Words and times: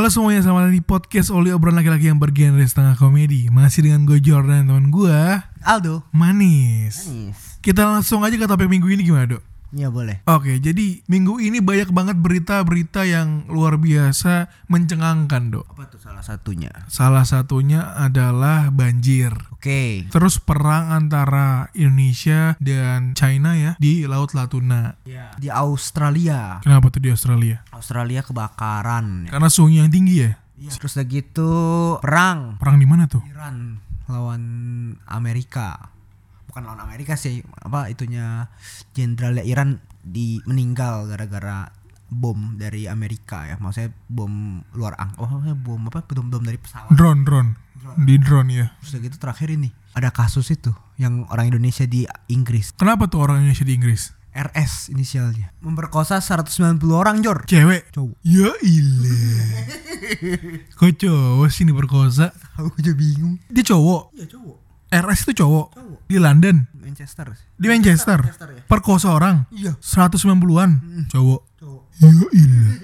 Halo 0.00 0.08
semuanya, 0.08 0.40
selamat 0.40 0.60
datang 0.64 0.76
di 0.80 0.80
podcast 0.80 1.28
Oli 1.28 1.52
Obrolan 1.52 1.76
Laki-Laki 1.76 2.08
yang 2.08 2.16
bergenre 2.16 2.64
setengah 2.64 2.96
komedi 2.96 3.52
Masih 3.52 3.84
dengan 3.84 4.08
gue 4.08 4.16
Jordan, 4.16 4.64
teman 4.64 4.88
gue 4.88 5.44
Aldo. 5.60 6.08
Manis 6.08 7.04
Manis. 7.04 7.60
Kita 7.60 7.84
langsung 7.84 8.24
aja 8.24 8.32
ke 8.32 8.48
topik 8.48 8.64
minggu 8.64 8.88
ini 8.88 9.04
gimana 9.04 9.36
dok? 9.36 9.44
Iya 9.70 9.86
boleh. 9.86 10.26
Oke, 10.26 10.58
jadi 10.58 10.98
minggu 11.06 11.38
ini 11.38 11.62
banyak 11.62 11.94
banget 11.94 12.18
berita-berita 12.18 13.06
yang 13.06 13.46
luar 13.46 13.78
biasa 13.78 14.50
mencengangkan 14.66 15.54
dok 15.54 15.66
Apa 15.70 15.86
tuh 15.86 16.02
salah 16.02 16.26
satunya? 16.26 16.74
Salah 16.90 17.22
satunya 17.22 17.94
adalah 17.94 18.74
banjir 18.74 19.30
Oke. 19.54 20.10
Terus 20.10 20.40
perang 20.40 20.90
antara 20.90 21.70
Indonesia 21.76 22.58
dan 22.58 23.12
China 23.14 23.54
ya 23.54 23.78
di 23.78 24.08
Laut 24.08 24.32
Latuna. 24.32 24.96
Di 25.36 25.52
Australia. 25.52 26.58
Kenapa 26.64 26.88
tuh 26.88 27.04
di 27.04 27.12
Australia? 27.12 27.60
Australia 27.70 28.24
kebakaran. 28.24 29.28
Karena 29.28 29.48
suhunya 29.52 29.84
yang 29.86 29.92
tinggi 29.92 30.16
ya. 30.24 30.32
Terus 30.60 30.92
udah 30.96 31.06
gitu 31.08 31.52
perang 32.04 32.56
Perang 32.60 32.76
di 32.76 32.88
mana 32.88 33.04
tuh? 33.08 33.20
Iran 33.28 33.80
lawan 34.08 34.42
Amerika. 35.06 35.92
Bukan 36.50 36.66
lawan 36.66 36.82
Amerika 36.82 37.14
sih, 37.14 37.40
apa 37.62 37.86
itunya 37.86 38.50
jenderalnya 38.90 39.46
Iran 39.46 39.78
di 40.02 40.42
meninggal 40.44 41.06
gara-gara 41.06 41.70
bom 42.10 42.58
dari 42.58 42.90
Amerika 42.90 43.46
ya. 43.46 43.54
Maksudnya 43.62 43.94
bom 44.10 44.58
luar 44.74 44.98
ang, 44.98 45.14
oh 45.22 45.30
maksudnya 45.30 45.54
bom 45.54 45.80
apa? 45.86 46.02
Bom 46.02 46.26
bom 46.26 46.42
dari 46.42 46.58
pesawat. 46.58 46.90
Drone, 46.90 47.22
drone. 47.22 47.50
Di 48.02 48.18
drone 48.18 48.50
ya. 48.50 48.66
Terus 48.82 48.98
udah 48.98 49.02
gitu 49.06 49.16
terakhir 49.16 49.48
ini 49.54 49.70
ada 49.94 50.10
kasus 50.10 50.50
itu 50.50 50.70
yang 50.98 51.24
orang 51.30 51.54
Indonesia 51.54 51.86
di 51.86 52.04
Inggris. 52.28 52.74
Kenapa 52.74 53.06
tuh 53.06 53.22
orang 53.22 53.46
Indonesia 53.46 53.64
di 53.64 53.74
Inggris? 53.78 54.14
RS 54.30 54.94
inisialnya 54.94 55.50
memperkosa 55.58 56.22
190 56.22 56.78
orang 56.94 57.18
Jor 57.18 57.42
Cewek. 57.50 57.90
cowok 57.90 58.14
Ya 58.22 58.46
ilah. 58.62 59.58
Kok 60.78 60.90
cowok 60.94 61.48
sih 61.50 61.66
ini 61.66 61.74
perkosa? 61.74 62.30
aku 62.54 62.78
juga 62.78 62.94
bingung 62.94 63.42
Dia 63.50 63.66
cowok. 63.66 64.14
iya 64.14 64.26
cowok 64.30 64.69
RS 64.90 65.20
itu 65.30 65.42
cowok. 65.42 65.66
Cowok. 65.74 65.98
Di 66.10 66.16
London. 66.18 66.66
Manchester 66.74 67.26
Di 67.54 67.66
Manchester. 67.70 68.18
Manchester 68.18 68.48
ya? 68.50 68.62
Perkosa 68.66 69.14
orang. 69.14 69.46
iya 69.54 69.78
190-an. 69.78 70.70
Cowok. 71.08 71.40
cowok 71.56 71.82
Ya 72.00 72.08
ilah. 72.34 72.74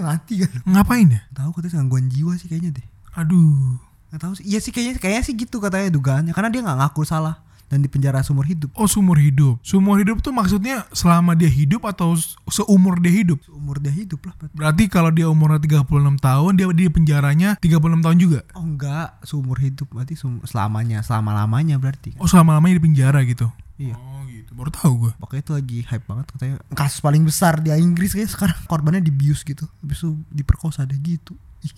mati 0.06 0.38
kan 0.38 0.50
Ngapain 0.64 1.08
ya? 1.10 1.20
tahu 1.34 1.50
katanya 1.50 1.82
gangguan 1.82 2.06
jiwa 2.06 2.38
sih 2.38 2.46
kayaknya 2.46 2.78
deh 2.78 2.86
Aduh. 3.18 3.78
nggak 4.10 4.20
tahu 4.22 4.32
sih 4.38 4.44
iya 4.46 4.62
sih 4.62 4.70
kayaknya 4.70 5.02
kayaknya 5.02 5.22
sih 5.26 5.34
gitu 5.34 5.58
katanya 5.58 5.90
dugaannya 5.90 6.30
karena 6.30 6.48
dia 6.54 6.62
nggak 6.62 6.78
ngaku 6.78 7.02
salah 7.02 7.42
dan 7.74 7.82
dipenjara 7.82 8.22
seumur 8.22 8.46
hidup 8.46 8.70
Oh 8.72 8.86
seumur 8.86 9.18
hidup. 9.18 9.58
Seumur 9.60 9.98
hidup 9.98 10.22
tuh 10.22 10.30
maksudnya 10.30 10.86
selama 10.90 11.34
dia 11.34 11.50
hidup 11.50 11.82
atau 11.82 12.14
se- 12.14 12.38
seumur 12.46 13.02
dia 13.02 13.10
hidup. 13.10 13.42
seumur 13.42 13.82
dia 13.82 13.90
hidup 13.90 14.22
lah 14.22 14.34
berarti. 14.38 14.54
Berarti 14.54 14.84
kalau 14.86 15.10
dia 15.10 15.26
umurnya 15.26 15.58
36 15.58 15.90
tahun 16.16 16.52
dia 16.54 16.66
di 16.70 16.86
penjaranya 16.86 17.50
36 17.58 17.74
tahun 17.98 18.16
juga. 18.16 18.40
oh 18.54 18.62
enggak 18.62 19.18
seumur 19.20 19.58
hidup 19.58 19.90
berarti 19.90 20.14
selamanya 20.44 21.02
selama 21.02 21.34
lamanya 21.34 21.76
berarti 21.76 22.14
kan 22.14 22.22
Oh 22.22 22.30
selama-lamanya 22.30 22.78
di 22.78 22.84
penjara 22.84 23.20
gitu. 23.24 23.50
Iya. 23.74 23.98
Oh 23.98 24.22
gitu. 24.24 24.54
Baru 24.54 24.70
tahu 24.70 24.92
gue. 25.00 25.12
Pokoknya 25.18 25.42
itu 25.42 25.52
lagi 25.52 25.78
hype 25.84 26.06
banget 26.06 26.26
katanya 26.30 26.54
kasus 26.70 27.02
paling 27.02 27.26
besar 27.26 27.58
di 27.58 27.74
Inggris 27.74 28.14
kayak 28.14 28.30
sekarang 28.30 28.58
korbannya 28.64 29.02
dibius 29.02 29.42
gitu 29.42 29.66
habis 29.82 29.98
itu 29.98 30.14
diperkosa 30.30 30.86
deh 30.86 30.94
gitu 30.96 31.34
Ih, 31.60 31.72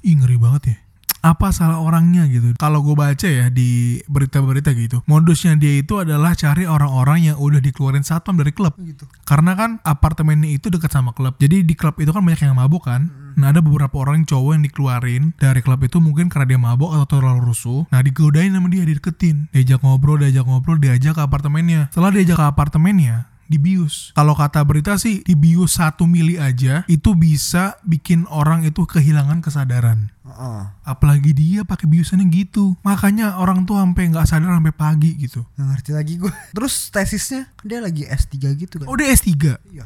Ih 0.00 0.14
ngeri 0.16 0.38
banget 0.38 0.62
ya. 0.64 0.76
Apa 1.22 1.54
salah 1.54 1.78
orangnya 1.78 2.26
gitu? 2.26 2.50
Kalau 2.58 2.82
gue 2.82 2.98
baca 2.98 3.28
ya 3.30 3.46
di 3.46 4.02
berita-berita 4.10 4.74
gitu, 4.74 5.06
modusnya 5.06 5.54
dia 5.54 5.78
itu 5.78 6.02
adalah 6.02 6.34
cari 6.34 6.66
orang-orang 6.66 7.30
yang 7.30 7.36
udah 7.38 7.62
dikeluarin 7.62 8.02
satpam 8.02 8.34
dari 8.34 8.50
klub. 8.50 8.74
gitu 8.82 9.06
Karena 9.22 9.54
kan 9.54 9.78
apartemennya 9.86 10.50
itu 10.50 10.66
dekat 10.66 10.90
sama 10.90 11.14
klub. 11.14 11.38
Jadi 11.38 11.62
di 11.62 11.78
klub 11.78 11.94
itu 12.02 12.10
kan 12.10 12.26
banyak 12.26 12.42
yang 12.42 12.58
mabuk 12.58 12.90
kan. 12.90 13.06
Nah 13.38 13.54
ada 13.54 13.62
beberapa 13.62 14.02
orang 14.02 14.26
cowok 14.26 14.50
yang 14.58 14.64
dikeluarin 14.66 15.22
dari 15.38 15.62
klub 15.62 15.78
itu 15.86 16.02
mungkin 16.02 16.26
karena 16.26 16.58
dia 16.58 16.60
mabuk 16.60 16.90
atau 16.90 17.06
terlalu 17.06 17.54
rusuh. 17.54 17.86
Nah 17.94 18.02
digodain 18.02 18.50
sama 18.50 18.66
dia, 18.66 18.82
dideketin. 18.82 19.46
Diajak 19.54 19.80
ngobrol, 19.86 20.18
diajak 20.20 20.42
ngobrol, 20.42 20.82
diajak 20.82 21.16
ke 21.16 21.22
apartemennya. 21.22 21.86
Setelah 21.94 22.10
diajak 22.10 22.36
ke 22.42 22.46
apartemennya, 22.50 23.30
dibius. 23.52 24.16
Kalau 24.16 24.32
kata 24.32 24.64
berita 24.64 24.96
sih, 24.96 25.20
dibius 25.22 25.76
satu 25.76 26.08
mili 26.08 26.40
aja 26.40 26.88
itu 26.88 27.12
bisa 27.12 27.76
bikin 27.84 28.24
orang 28.32 28.64
itu 28.64 28.88
kehilangan 28.88 29.44
kesadaran. 29.44 30.08
Heeh. 30.32 30.60
Apalagi 30.82 31.36
dia 31.36 31.60
pakai 31.62 31.84
biusannya 31.84 32.24
gitu. 32.32 32.72
Makanya 32.80 33.36
orang 33.36 33.68
tuh 33.68 33.76
sampai 33.76 34.08
nggak 34.08 34.24
sadar 34.24 34.56
sampai 34.56 34.72
pagi 34.72 35.12
gitu. 35.20 35.44
nggak 35.54 35.68
ngerti 35.76 35.90
lagi 35.92 36.14
gue 36.16 36.32
terus 36.56 36.88
tesisnya 36.88 37.52
dia 37.60 37.84
lagi 37.84 38.08
S3 38.08 38.32
gitu 38.56 38.80
kan 38.80 38.86
Oh 38.88 38.96
dia 38.96 39.12
S3. 39.12 39.28
iya 39.68 39.84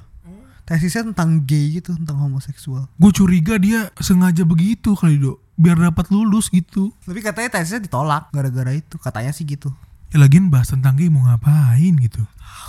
tesisnya 0.63 1.11
tentang 1.11 1.43
gay 1.43 1.79
gitu 1.79 1.95
tentang 1.95 2.19
homoseksual 2.19 2.87
Gue 2.95 3.11
curiga 3.11 3.55
dia 3.55 3.91
sengaja 3.99 4.43
begitu 4.43 4.95
kali 4.95 5.19
dok 5.19 5.39
Biar 5.55 5.79
dapat 5.79 6.11
lulus 6.11 6.51
gitu 6.51 6.91
tapi 7.03 7.23
katanya 7.23 7.59
tesisnya 7.59 7.87
ditolak 7.87 8.31
gara-gara 8.31 8.71
itu 8.71 8.99
katanya 8.99 9.31
sih 9.31 9.43
gitu 9.43 9.71
Ya 10.11 10.19
lagian 10.19 10.51
bahas 10.51 10.71
tentang 10.71 10.95
gay 10.95 11.07
mau 11.07 11.23
ngapain 11.23 11.95
gitu 11.99 12.23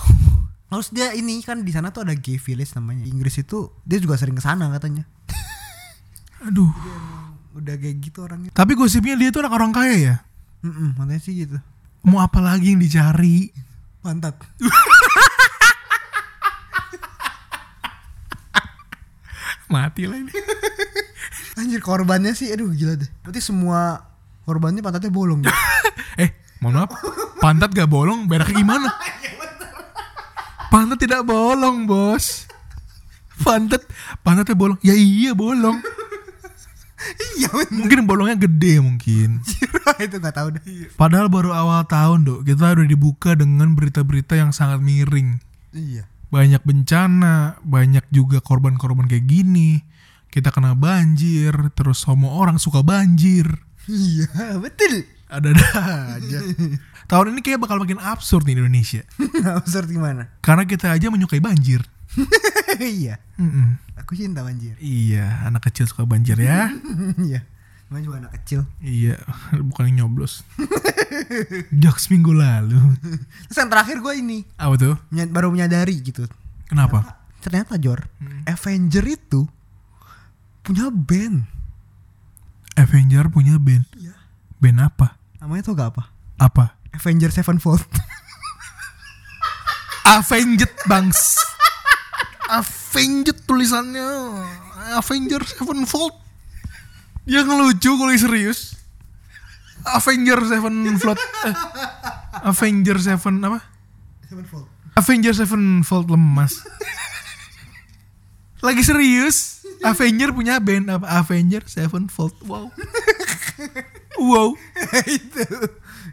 Terus 0.69 0.91
dia 0.91 1.15
ini 1.15 1.39
kan 1.41 1.63
di 1.63 1.71
sana 1.71 1.89
tuh 1.89 2.03
ada 2.03 2.11
gay 2.11 2.35
village 2.35 2.75
namanya. 2.75 3.07
Inggris 3.07 3.39
itu 3.39 3.71
dia 3.87 4.03
juga 4.03 4.19
sering 4.19 4.35
ke 4.35 4.43
sana 4.43 4.67
katanya. 4.67 5.07
Aduh 6.43 6.69
Udah 7.57 7.73
kayak 7.73 7.97
gitu 8.05 8.21
orangnya. 8.21 8.53
Tapi 8.53 8.77
gosipnya 8.77 9.17
dia 9.17 9.33
tuh 9.33 9.41
anak 9.41 9.57
orang 9.57 9.73
kaya 9.73 9.95
ya 9.97 10.15
Heeh, 10.61 10.89
katanya 10.93 11.21
sih 11.21 11.33
gitu. 11.41 11.57
Mau 12.05 12.21
apa 12.21 12.37
lagi 12.37 12.69
yang 12.73 12.81
dicari 12.81 13.49
Pantat. 14.05 14.37
Mati 19.67 20.07
lah 20.07 20.15
ini 20.15 20.31
Anjir 21.59 21.83
korbannya 21.83 22.31
sih 22.31 22.47
aduh 22.53 22.71
gila 22.71 22.95
deh. 22.95 23.09
Berarti 23.25 23.41
semua 23.43 23.99
korbannya 24.47 24.79
pantatnya 24.79 25.11
bolong 25.11 25.43
ya. 25.43 25.51
Eh 26.23 26.29
mohon 26.63 26.85
maaf 26.85 26.93
Pantat 27.43 27.75
gak 27.75 27.89
bolong 27.91 28.29
beraknya 28.31 28.63
gimana 28.63 28.89
Pantat 30.71 30.97
tidak 31.03 31.27
bolong 31.27 31.83
bos 31.83 32.47
Pantat 33.43 33.83
Pantatnya 34.23 34.55
bolong 34.55 34.79
Ya 34.79 34.95
iya 34.95 35.35
bolong 35.35 35.83
Iya 37.37 37.49
bener. 37.53 37.77
Mungkin 37.77 37.99
bolongnya 38.03 38.37
gede 38.49 38.81
mungkin 38.81 39.29
itu 39.97 40.15
nggak 40.17 40.35
tahu 40.35 40.47
deh. 40.57 40.61
Padahal 40.93 41.29
baru 41.29 41.53
awal 41.53 41.85
tahun 41.85 42.25
dok 42.25 42.39
Kita 42.43 42.73
udah 42.73 42.85
dibuka 42.85 43.33
dengan 43.33 43.73
berita-berita 43.73 44.33
yang 44.33 44.49
sangat 44.49 44.81
miring 44.81 45.37
Iya. 45.71 46.09
banyak 46.27 46.59
bencana, 46.65 47.61
banyak 47.61 48.03
juga 48.09 48.41
korban-korban 48.41 49.05
kayak 49.05 49.29
gini. 49.29 49.85
Kita 50.27 50.49
kena 50.49 50.73
banjir, 50.73 51.53
terus 51.71 52.03
semua 52.03 52.35
orang 52.35 52.57
suka 52.57 52.81
banjir. 52.83 53.47
Iya, 53.87 54.57
betul. 54.59 55.07
Ada-ada 55.31 55.67
aja. 56.19 56.39
Tahun 57.11 57.31
ini 57.31 57.39
kayak 57.39 57.63
bakal 57.63 57.79
makin 57.79 58.03
absurd 58.03 58.43
nih 58.43 58.59
Indonesia. 58.59 59.03
Absurd 59.59 59.87
gimana? 59.87 60.27
Karena 60.43 60.67
kita 60.67 60.91
aja 60.91 61.07
menyukai 61.07 61.39
banjir. 61.39 61.87
iya. 62.81 63.21
Mm-mm. 63.37 63.77
Aku 64.01 64.13
cinta 64.13 64.41
banjir. 64.41 64.73
Iya, 64.77 65.45
anak 65.45 65.69
kecil 65.69 65.85
suka 65.85 66.05
banjir 66.05 66.37
ya. 66.37 66.71
Iya. 67.27 67.41
Emang 67.87 68.03
juga 68.03 68.19
anak 68.19 68.35
kecil. 68.43 68.67
iya, 68.83 69.15
bukan 69.71 69.87
yang 69.87 70.11
nyoblos. 70.11 70.43
Jokes 71.71 72.11
minggu 72.11 72.35
lalu. 72.35 72.75
Terus 73.47 73.57
yang 73.57 73.71
terakhir 73.71 74.03
gue 74.03 74.13
ini 74.19 74.43
Apa 74.59 74.75
tuh? 74.75 74.95
baru 75.31 75.55
menyadari 75.55 75.95
gitu. 76.03 76.27
Kenapa? 76.67 77.23
Ternyata 77.39 77.79
Jor, 77.79 78.03
Avenger 78.43 79.07
itu 79.07 79.47
punya 80.67 80.91
band. 80.91 81.47
Avenger 82.75 83.31
punya 83.31 83.55
band. 83.55 83.87
Iya. 83.95 84.19
Band 84.59 84.77
apa? 84.83 85.15
Namanya 85.39 85.63
tuh 85.63 85.73
gak 85.79 85.95
apa? 85.95 86.03
Apa? 86.35 86.75
Avenger 86.91 87.31
Sevenfold. 87.31 87.87
Avenged 90.03 90.71
bangs. 90.87 91.39
Avenged 92.47 93.43
tulisannya. 93.43 94.07
Avenger 94.95 95.43
Sevenfold. 95.43 96.15
Dia 97.27 97.43
ngelucu 97.43 97.91
kalau 97.99 98.11
yang 98.11 98.23
serius. 98.23 98.79
Avenger 99.83 100.39
Sevenfold. 100.47 101.19
Eh, 101.19 101.55
Avenger 102.47 102.97
Seven 103.03 103.35
apa? 103.43 103.59
Sevenfold. 104.27 104.67
Avenger 104.95 105.33
Sevenfold 105.35 106.07
lemas. 106.07 106.63
Lagi 108.63 108.81
serius. 108.81 109.63
Avenger 109.83 110.33
punya 110.33 110.57
band 110.63 110.87
apa? 110.89 111.05
Avenger 111.19 111.67
Sevenfold. 111.67 112.33
Wow. 112.47 112.71
wow. 114.17 114.49
itu 115.05 115.43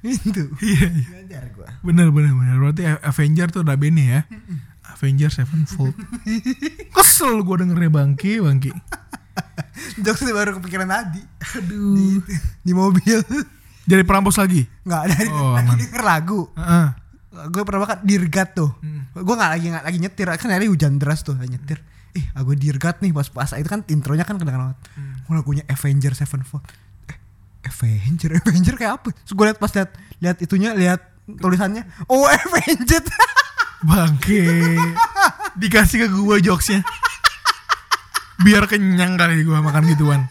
itu 0.04 0.42
Iya, 0.60 0.88
iya. 0.92 1.40
gua 1.56 1.70
Bener 1.80 2.12
bener 2.12 2.36
bener. 2.36 2.56
Berarti 2.60 2.82
Avenger 2.84 3.48
tuh 3.54 3.64
ada 3.64 3.78
bandnya 3.78 4.04
ya. 4.04 4.20
Avenger 4.86 5.28
Sevenfold. 5.28 5.96
Kesel 6.94 7.40
gue 7.40 7.56
dengernya 7.58 7.90
bangki 7.90 8.38
bangki. 8.38 8.70
jokes 9.96 10.22
baru 10.24 10.56
kepikiran 10.56 10.86
tadi 10.86 11.22
Aduh. 11.56 12.22
di 12.60 12.72
mobil 12.72 13.18
Jadi 13.84 14.02
perampos 14.02 14.36
lagi. 14.36 14.64
nggak 14.80 15.02
dari 15.08 15.26
Oh, 15.28 15.52
lagi 15.52 15.66
aman. 15.66 15.76
denger 15.78 16.02
lagu 16.02 16.40
Heeh. 16.54 16.88
gue 17.44 17.62
pernah 17.62 17.80
makan 17.82 17.98
dirgat 18.02 18.48
tuh 18.52 18.70
Hmm. 18.78 19.10
gue 19.12 19.34
nggak 19.34 19.50
lagi 19.50 19.66
nggak 19.68 19.84
lagi 19.84 19.98
nyetir 19.98 20.26
kan 20.30 20.48
hari 20.48 20.66
hujan 20.66 20.96
deras 20.96 21.20
tuh 21.20 21.34
nyetir 21.36 21.82
eh 22.12 22.24
aku 22.32 22.54
dirgat 22.54 23.00
nih 23.00 23.10
pas 23.10 23.26
pas 23.26 23.50
itu 23.52 23.66
kan 23.66 23.82
intronya 23.88 24.22
kan 24.22 24.36
kedengeran 24.36 24.70
banget 24.70 24.78
Hmm. 24.94 25.14
oh, 25.24 25.34
lagunya 25.34 25.64
Avenger 25.66 26.12
Sevenfold 26.12 26.62
eh 27.04 27.18
Avenger 27.64 28.30
Avenger 28.38 28.74
kayak 28.74 28.92
apa 28.96 29.08
terus 29.12 29.32
gue 29.32 29.44
liat 29.44 29.58
pas 29.58 29.70
liat 29.70 29.90
lihat 30.20 30.36
itunya 30.40 30.70
lihat 30.72 31.00
tulisannya 31.28 31.82
oh 32.06 32.24
Avenger 32.24 33.02
Bangke. 33.84 34.42
Dikasih 35.60 36.04
ke 36.04 36.08
gue 36.10 36.36
jokesnya. 36.40 36.80
Biar 38.42 38.66
kenyang 38.66 39.14
kali 39.20 39.44
gue 39.44 39.58
makan 39.60 39.84
gituan. 39.92 40.26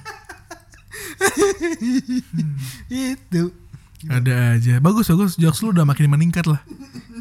itu 2.89 3.43
Ada 4.09 4.59
aja. 4.59 4.83
Bagus 4.83 5.07
bagus 5.07 5.39
jokes 5.39 5.63
lu 5.63 5.71
udah 5.71 5.87
makin 5.87 6.11
meningkat 6.11 6.49
lah. 6.49 6.59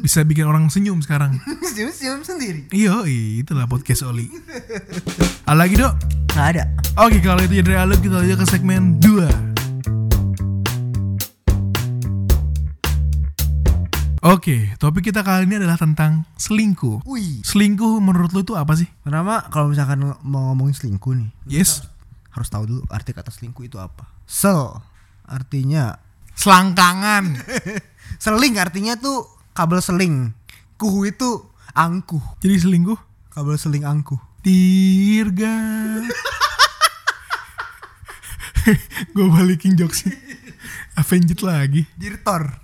Bisa 0.03 0.25
bikin 0.27 0.43
orang 0.49 0.67
senyum 0.67 0.99
sekarang. 0.99 1.39
cium 1.73 2.21
sendiri 2.21 2.67
Iya, 2.75 3.07
itulah 3.07 3.65
podcast 3.71 4.03
Oli. 4.03 4.27
Ada 5.47 5.55
lagi 5.55 5.79
dok? 5.79 5.95
nggak 6.33 6.47
ada 6.57 6.63
Oke 6.97 7.21
kalau 7.21 7.45
itu 7.45 7.61
dari 7.61 7.77
Aluk 7.77 8.01
kita 8.01 8.25
lanjut 8.25 8.41
ke 8.41 8.45
segmen 8.49 8.97
2 8.97 9.52
Oke, 14.23 14.71
topik 14.79 15.11
kita 15.11 15.19
kali 15.19 15.43
ini 15.43 15.59
adalah 15.59 15.75
tentang 15.75 16.23
selingkuh. 16.39 17.03
wih 17.03 17.43
Selingkuh 17.43 17.99
menurut 17.99 18.31
lu 18.31 18.41
itu 18.41 18.55
apa 18.55 18.71
sih? 18.71 18.87
pertama 19.03 19.43
kalau 19.51 19.67
misalkan 19.67 19.99
mau 20.23 20.55
ngomongin 20.55 20.71
selingkuh 20.71 21.11
nih 21.11 21.29
Yes. 21.43 21.83
harus 22.31 22.47
tahu 22.47 22.63
dulu 22.65 22.81
arti 22.87 23.11
kata 23.11 23.29
selingkuh 23.29 23.67
itu 23.67 23.77
apa 23.77 24.07
sel 24.23 24.79
artinya 25.27 25.99
Selangkangan. 26.33 27.37
Seling 28.23 28.57
artinya 28.57 28.97
tuh 28.97 29.29
kabel 29.53 29.79
seling. 29.79 30.33
Kuhu 30.81 31.05
itu 31.05 31.45
angkuh. 31.77 32.41
Jadi 32.41 32.57
selingkuh? 32.57 32.97
Kabel 33.29 33.53
seling 33.53 33.85
angkuh. 33.85 34.17
Dirga. 34.41 35.53
Gue 39.13 39.25
balikin 39.29 39.77
jokesnya. 39.77 40.17
Avenged 40.97 41.45
lagi. 41.45 41.85
Dirtor. 41.93 42.62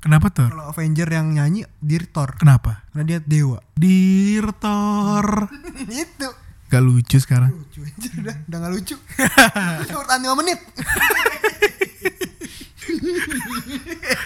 Kenapa 0.00 0.32
Thor? 0.32 0.48
Kalau 0.48 0.72
Avenger 0.72 1.08
yang 1.12 1.36
nyanyi 1.36 1.68
Dirtor. 1.76 2.40
Kenapa? 2.40 2.88
Karena 2.88 3.04
dia 3.04 3.18
dewa. 3.20 3.60
Dirtor. 3.76 5.52
itu. 5.92 6.28
Gak 6.72 6.80
lucu 6.80 7.18
sekarang. 7.20 7.52
Lucu 7.52 7.84
anjir 7.84 8.12
udah, 8.16 8.36
udah 8.48 8.58
gak 8.64 8.72
lucu. 8.72 8.96
Cuma 9.92 10.02
tahan 10.08 10.24
5 10.24 10.40
menit. 10.40 10.60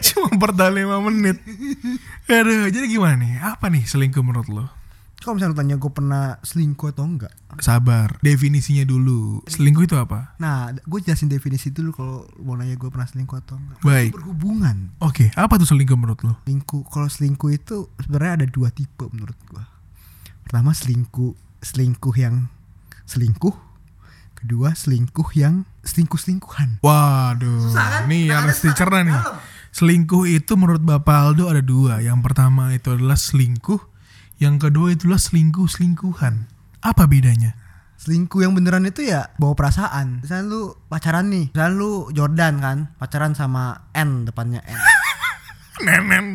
Cuma 0.07 0.29
bertahan 0.39 0.75
5 0.79 1.07
menit. 1.11 1.37
Aduh, 2.31 2.71
jadi 2.71 2.87
gimana 2.87 3.19
nih? 3.19 3.33
Apa 3.43 3.67
nih 3.67 3.83
selingkuh 3.83 4.23
menurut 4.23 4.47
lo? 4.47 4.84
Kalau 5.25 5.41
misalnya 5.41 5.57
lu 5.57 5.61
tanya 5.65 5.77
gue 5.81 5.89
pernah 5.89 6.37
selingkuh 6.45 6.93
atau 6.93 7.09
enggak. 7.09 7.33
Sabar, 7.65 8.21
definisinya 8.21 8.85
dulu. 8.85 9.41
Selingkuh 9.49 9.89
itu 9.89 9.97
apa? 9.97 10.37
Nah, 10.37 10.69
gue 10.77 10.99
jelasin 11.01 11.33
definisi 11.33 11.73
dulu 11.73 11.97
kalau 11.97 12.29
mau 12.45 12.61
nanya 12.61 12.77
gue 12.77 12.93
pernah 12.93 13.09
selingkuh 13.09 13.41
atau 13.41 13.57
enggak. 13.57 13.81
Baik. 13.81 14.13
Berhubungan. 14.13 14.93
Oke, 15.01 15.33
apa 15.33 15.57
tuh 15.57 15.65
selingkuh 15.65 15.97
menurut 15.97 16.21
lo? 16.29 16.37
Selingkuh, 16.45 16.85
kalau 16.93 17.09
selingkuh 17.09 17.57
itu 17.57 17.89
sebenarnya 18.05 18.45
ada 18.45 18.47
dua 18.53 18.69
tipe 18.69 19.09
menurut 19.17 19.39
gue. 19.49 19.65
Pertama 20.45 20.77
selingkuh, 20.77 21.33
selingkuh 21.65 22.15
yang 22.21 22.53
selingkuh. 23.09 23.57
Kedua 24.37 24.77
selingkuh 24.77 25.29
yang 25.41 25.65
selingkuh-selingkuhan. 25.89 26.85
Waduh, 26.85 27.73
kan? 27.73 28.05
nih 28.13 28.29
Nah, 28.29 28.45
harus 28.45 28.61
ada 28.61 28.69
dicerna 28.69 29.01
nih. 29.09 29.21
Selingkuh 29.73 30.29
itu 30.29 30.53
menurut 30.61 30.85
Bapak 30.85 31.17
Aldo 31.17 31.49
ada 31.49 31.65
dua. 31.65 32.05
Yang 32.05 32.21
pertama 32.21 32.77
itu 32.77 32.93
adalah 32.93 33.17
selingkuh. 33.17 33.94
Yang 34.43 34.69
kedua 34.69 34.91
itulah 34.91 35.21
selingkuh-selingkuhan. 35.21 36.51
Apa 36.83 37.07
bedanya? 37.07 37.55
Selingkuh 37.95 38.43
yang 38.43 38.53
beneran 38.53 38.85
itu 38.85 39.07
ya 39.07 39.31
bawa 39.39 39.55
perasaan. 39.55 40.21
Misalnya 40.27 40.45
lu 40.51 40.63
pacaran 40.91 41.31
nih, 41.31 41.55
misalnya 41.55 41.75
lu 41.79 42.11
Jordan 42.11 42.55
kan, 42.59 42.79
pacaran 42.99 43.33
sama 43.39 43.89
N 43.95 44.27
depannya 44.27 44.61
N. 44.67 44.79
Nenen. 45.87 46.27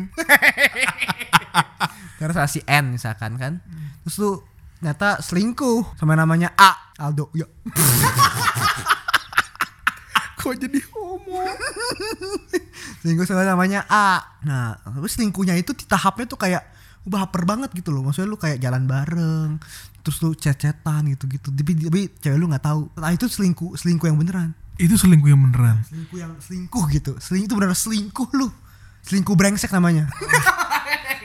Terus 2.20 2.36
si 2.52 2.60
N 2.64 2.96
misalkan 2.96 3.36
kan. 3.36 3.60
Terus 4.04 4.16
lu 4.20 4.40
ternyata 4.80 5.20
selingkuh 5.20 5.96
sama 6.00 6.16
namanya 6.16 6.56
A 6.56 6.96
Aldo. 6.96 7.28
Ya. 7.36 7.44
Kok 10.40 10.56
jadi 10.56 10.80
homo? 10.96 11.44
selingkuh 13.04 13.28
sama 13.28 13.44
namanya 13.44 13.84
A. 13.88 14.40
Nah, 14.44 14.80
terus 14.80 15.16
selingkuhnya 15.16 15.52
itu 15.56 15.76
di 15.76 15.84
tahapnya 15.84 16.24
tuh 16.24 16.40
kayak 16.40 16.64
baper 17.04 17.48
banget 17.48 17.70
gitu 17.72 17.92
loh. 17.94 18.04
Maksudnya 18.04 18.28
lu 18.28 18.36
kayak 18.36 18.60
jalan 18.60 18.84
bareng, 18.84 19.60
terus 20.04 20.20
lu 20.20 20.36
chat-chatan 20.36 21.12
gitu-gitu. 21.16 21.48
Tapi, 21.52 21.72
tapi 21.76 22.00
cewek 22.20 22.38
lu 22.38 22.46
nggak 22.48 22.64
tahu. 22.64 22.92
Nah, 22.96 23.10
itu 23.12 23.26
selingkuh, 23.28 23.76
selingkuh 23.76 24.06
yang 24.08 24.18
beneran. 24.20 24.52
Itu 24.80 24.96
selingkuh 24.96 25.28
yang 25.28 25.40
beneran. 25.40 25.84
Selingkuh 25.88 26.18
yang 26.20 26.32
selingkuh 26.40 26.84
gitu. 26.92 27.12
Selingkuh 27.20 27.48
itu 27.48 27.54
beneran 27.56 27.76
selingkuh 27.76 28.28
lu. 28.36 28.48
Selingkuh 29.00 29.36
brengsek 29.36 29.72
namanya. 29.72 30.08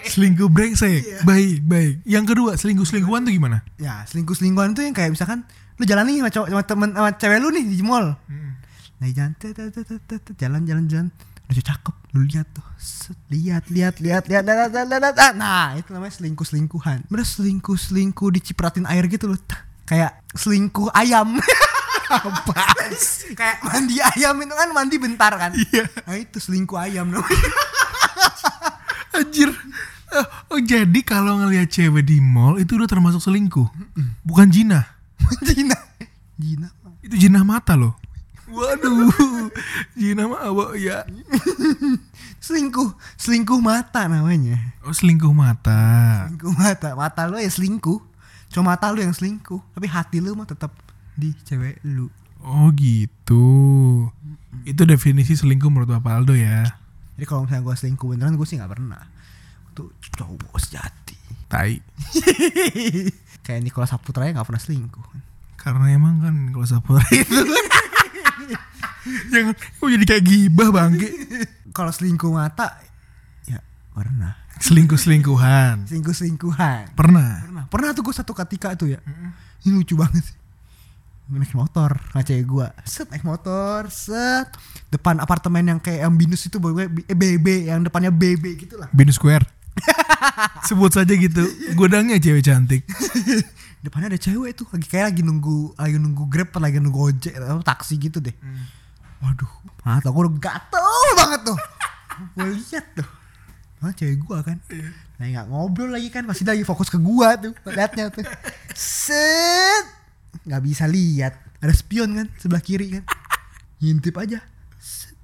Selingkuh 0.06 0.48
brengsek. 0.54 1.26
Baik, 1.26 1.66
baik. 1.66 2.06
Yang 2.06 2.26
kedua, 2.36 2.52
selingkuh-selingkuhan 2.56 3.26
tuh 3.26 3.34
gimana? 3.34 3.66
ya, 3.82 4.06
selingkuh-selingkuhan 4.06 4.78
tuh 4.78 4.86
yang 4.86 4.94
kayak 4.94 5.12
misalkan 5.12 5.44
lu 5.76 5.84
jalan 5.84 6.08
nih 6.08 6.24
sama, 6.24 6.32
cowok, 6.32 6.48
sama 6.54 6.64
temen 6.64 6.90
sama 6.94 7.10
cewek 7.18 7.40
lu 7.42 7.50
nih 7.52 7.66
di 7.68 7.84
mall. 7.84 8.16
Nah, 9.02 9.08
jalan 9.12 9.34
jalan 10.40 10.62
jalan 10.64 10.84
jalan 10.88 11.08
udah 11.52 11.64
cakep 11.64 11.96
lu 12.16 12.26
lihat 12.26 12.48
tuh. 12.56 12.66
Lihat 13.30 13.70
lihat 13.70 14.00
lihat 14.00 14.24
lihat 14.30 14.44
lihat 14.46 14.72
lihat 14.72 14.88
lihat 14.90 15.34
nah 15.38 15.76
itu 15.78 15.92
namanya 15.92 16.14
selingkuh 16.18 16.46
selingkuhan 16.46 17.06
udah 17.10 17.28
selingkuh 17.28 17.78
selingkuh 17.78 18.30
dicipratin 18.34 18.88
air 18.90 19.06
gitu 19.12 19.30
loh. 19.30 19.40
Kayak 19.86 20.22
selingkuh 20.34 20.90
ayam. 20.96 21.38
Apa 22.06 22.54
kayak 23.34 23.66
mandi 23.66 23.98
ayam 23.98 24.38
itu 24.38 24.54
kan 24.54 24.70
mandi 24.70 24.96
bentar 25.02 25.34
kan? 25.34 25.52
Iya. 25.58 25.90
nah 26.06 26.16
itu 26.18 26.38
selingkuh 26.38 26.78
ayam 26.78 27.10
namanya. 27.10 27.50
Anjir. 29.18 29.50
Eh, 30.14 30.28
oh 30.54 30.62
jadi 30.62 31.00
kalau 31.02 31.42
ngelihat 31.42 31.68
cewek 31.68 32.06
di 32.06 32.22
mall 32.22 32.62
itu 32.62 32.78
udah 32.78 32.86
termasuk 32.86 33.26
selingkuh? 33.26 33.66
Bukan 34.22 34.48
jina? 34.54 34.86
Jina. 35.48 35.78
Jina 36.38 36.70
itu 37.06 37.30
jina 37.30 37.46
mata 37.46 37.78
loh. 37.78 37.94
Waduh. 38.56 39.12
Jinah 40.00 40.26
mah 40.32 40.42
apa 40.48 40.64
ya? 40.80 41.04
Selingkuh, 42.46 42.94
selingkuh 43.18 43.58
mata 43.58 44.06
namanya. 44.06 44.78
Oh, 44.86 44.94
selingkuh 44.94 45.34
mata. 45.34 46.30
Selingkuh 46.30 46.54
mata, 46.54 46.90
mata 46.94 47.22
lu 47.26 47.42
ya 47.42 47.50
selingkuh. 47.50 48.00
Cuma 48.54 48.78
mata 48.78 48.94
lu 48.94 49.02
yang 49.02 49.18
selingkuh, 49.18 49.58
tapi 49.74 49.90
hati 49.90 50.22
lu 50.22 50.38
mah 50.38 50.46
tetap 50.46 50.70
di 51.18 51.34
cewek 51.42 51.82
lu. 51.82 52.06
Oh, 52.46 52.70
gitu. 52.78 53.46
Itu 54.62 54.86
definisi 54.86 55.34
selingkuh 55.34 55.74
menurut 55.74 55.90
Bapak 55.90 56.22
Aldo 56.22 56.38
ya. 56.38 56.70
Jadi 57.18 57.26
kalau 57.26 57.50
misalnya 57.50 57.66
gue 57.66 57.76
selingkuh 57.82 58.08
beneran 58.14 58.38
gue 58.38 58.46
sih 58.46 58.62
nggak 58.62 58.72
pernah. 58.78 59.02
Itu 59.74 59.90
cowok 60.14 60.62
sejati. 60.62 61.18
Tai. 61.50 61.74
Kayak 63.46 63.62
Nikola 63.66 63.90
Saputra 63.90 64.30
ya 64.30 64.38
nggak 64.38 64.46
pernah 64.46 64.62
selingkuh. 64.62 65.08
Karena 65.58 65.90
emang 65.90 66.22
kan 66.22 66.36
kalau 66.54 66.68
Saputra 66.70 67.02
itu 67.10 67.42
Jangan 69.32 69.54
kok 69.56 69.88
jadi 69.88 70.06
kayak 70.06 70.24
gibah 70.26 70.70
bangke. 70.74 71.10
Kalau 71.76 71.92
selingkuh 71.92 72.32
mata, 72.32 72.80
ya 73.46 73.60
pernah. 73.92 74.34
Selingkuh-selingkuhan. 74.64 75.86
Selingkuh 75.92 76.16
selingkuhan. 76.16 76.96
Pernah. 76.96 77.44
Pernah, 77.44 77.64
pernah 77.68 77.90
tuh 77.92 78.08
gue 78.08 78.16
satu 78.16 78.32
ketika 78.32 78.72
tuh 78.80 78.96
ya. 78.96 79.00
Ini 79.68 79.76
lucu 79.76 80.00
banget 80.00 80.24
sih. 80.24 80.38
Naik 81.26 81.58
motor, 81.58 81.90
cewek 82.14 82.46
gue 82.46 82.68
Set, 82.86 83.10
naik 83.10 83.26
motor, 83.26 83.90
set 83.90 84.46
Depan 84.94 85.18
apartemen 85.18 85.66
yang 85.66 85.80
kayak 85.82 86.06
yang 86.06 86.14
binus 86.14 86.46
itu 86.46 86.62
B- 86.62 86.86
eh, 86.86 87.18
BB, 87.18 87.66
yang 87.66 87.82
depannya 87.82 88.14
BB 88.14 88.54
gitu 88.62 88.78
lah 88.78 88.94
Bin 88.94 89.10
Square. 89.10 89.42
Sebut 90.70 90.94
saja 90.94 91.10
gitu. 91.10 91.42
Godangnya 91.74 92.22
cewek 92.22 92.46
cantik. 92.46 92.86
Depannya 93.86 94.10
ada 94.10 94.18
cewek 94.18 94.58
tuh, 94.58 94.66
lagi 94.74 94.88
kayak 94.90 95.14
lagi 95.14 95.22
nunggu 95.22 95.78
Lagi 95.78 96.02
nunggu 96.02 96.26
Grab, 96.26 96.50
atau 96.50 96.62
lagi 96.66 96.82
nunggu 96.82 97.00
ojek 97.14 97.38
atau 97.38 97.62
taksi 97.62 98.02
gitu 98.02 98.18
deh. 98.18 98.34
Waduh, 99.22 99.52
mata 99.86 100.10
gue 100.10 100.22
udah 100.26 100.34
gatel 100.42 101.10
banget 101.14 101.42
tuh. 101.46 101.58
Gue 102.34 102.50
liat 102.58 102.86
tuh. 102.98 103.08
Nah, 103.86 103.94
cewek 103.94 104.18
gue 104.26 104.38
kan. 104.42 104.58
Lagi 105.16 105.32
gak 105.32 105.48
ngobrol 105.48 105.96
lagi 105.96 106.12
kan 106.12 106.28
Masih 106.28 106.44
lagi 106.44 106.68
fokus 106.68 106.92
ke 106.92 107.00
gua 107.00 107.40
tuh 107.40 107.56
Liatnya 107.64 108.12
tuh. 108.12 108.26
Set! 108.76 109.86
Nggak 110.44 110.62
bisa 110.68 110.84
lihat 110.92 111.40
ada 111.64 111.72
spion 111.72 112.12
kan 112.18 112.28
sebelah 112.42 112.60
kiri 112.60 113.00
kan. 113.00 113.04
Ngintip 113.80 114.18
aja. 114.20 114.44
Set. 114.82 115.16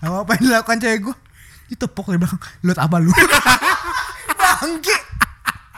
Apa 0.00 0.38
yang 0.38 0.52
dilakukan 0.52 0.78
cewek 0.80 1.00
gue 1.10 1.16
ditepok 1.74 2.14
dari 2.14 2.18
belakang. 2.20 2.40
Lihat 2.62 2.78
apa 2.78 2.96
lu? 3.00 3.10
Bangke 4.40 5.09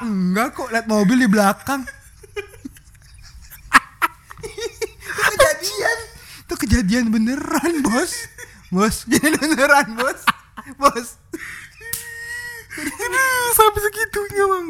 enggak 0.02 0.59
kok 0.59 0.68
lihat 0.75 0.87
mobil 0.90 1.18
di 1.23 1.28
belakang. 1.30 1.82
Itu 4.42 5.23
kejadian. 5.32 5.99
Itu 6.42 6.54
kejadian 6.59 7.04
beneran 7.14 7.75
bos. 7.87 8.12
Bos 8.73 9.06
jadi 9.06 9.37
beneran 9.38 9.94
bos. 9.97 10.21
Bos. 10.78 11.09
Aduh, 12.73 13.49
sampai 13.52 13.80
segitunya 13.85 14.44
bang. 14.49 14.66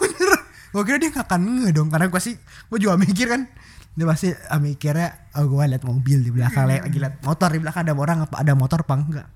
beneran. 0.00 0.42
Gue 0.76 0.82
kira 0.84 0.98
dia 1.00 1.08
gak 1.08 1.24
akan 1.24 1.40
nge 1.64 1.68
dong 1.72 1.88
karena 1.88 2.06
gue 2.12 2.20
sih 2.20 2.34
gue 2.68 2.78
juga 2.80 3.00
mikir 3.00 3.26
kan. 3.32 3.48
Dia 3.96 4.04
pasti 4.04 4.28
ah, 4.28 4.60
mikirnya 4.60 5.32
oh 5.40 5.48
gue 5.48 5.64
liat 5.72 5.84
mobil 5.88 6.20
di 6.20 6.28
belakang 6.28 6.68
liat, 6.68 6.84
lagi 6.84 6.98
liat 7.00 7.16
motor 7.24 7.48
di 7.48 7.60
belakang 7.64 7.82
ada 7.88 7.96
orang 7.96 8.18
apa 8.28 8.36
ada 8.44 8.52
motor 8.52 8.84
apa 8.84 8.94
enggak? 9.00 9.28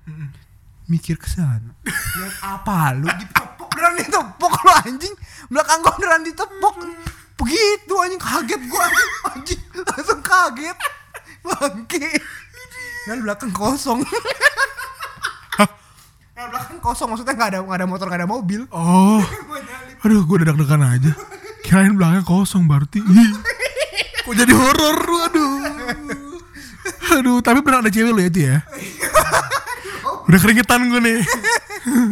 Mikir 0.85 1.17
ke 1.17 1.25
sana. 1.25 1.73
Lihat 2.21 2.35
apa 2.45 2.93
lu 2.93 3.09
ditepok 3.09 3.50
beneran 3.91 4.07
ditepok 4.07 4.53
lu 4.63 4.71
anjing. 4.87 5.15
Belakang 5.51 5.79
gue 5.83 5.93
beneran 5.99 6.21
ditepok 6.23 6.75
begitu 7.35 7.93
anjing. 7.99 8.21
Kaget 8.21 8.61
gue 8.63 8.81
anjing, 8.81 9.11
anjing 9.27 9.61
langsung 9.83 10.21
kaget. 10.23 10.77
Bangke. 11.41 12.07
Dan 13.09 13.17
belakang 13.25 13.51
kosong. 13.51 13.99
Nah, 16.31 16.45
belakang 16.49 16.79
kosong. 16.81 17.07
Maksudnya 17.11 17.33
nggak 17.35 17.49
ada 17.53 17.59
nggak 17.65 17.79
ada 17.81 17.87
motor 17.89 18.05
nggak 18.07 18.21
ada 18.23 18.29
mobil. 18.29 18.61
Oh, 18.71 19.21
aduh 20.05 20.21
gue 20.25 20.35
udah 20.41 20.47
deg-degan 20.53 20.81
aja. 20.85 21.11
Kirain 21.65 21.93
belakangnya 21.93 22.23
kosong 22.25 22.65
berarti. 22.65 23.01
Kok 24.21 24.33
jadi 24.37 24.53
horor, 24.53 24.97
aduh. 25.29 25.53
Aduh, 27.11 27.37
tapi 27.43 27.59
benar 27.61 27.85
ada 27.85 27.91
cewek 27.93 28.13
lo 28.13 28.21
ya 28.21 28.29
itu 28.29 28.39
ya. 28.47 28.57
Udah 30.27 30.39
keringetan 30.39 30.89
gue 30.89 31.01
nih. 31.01 31.19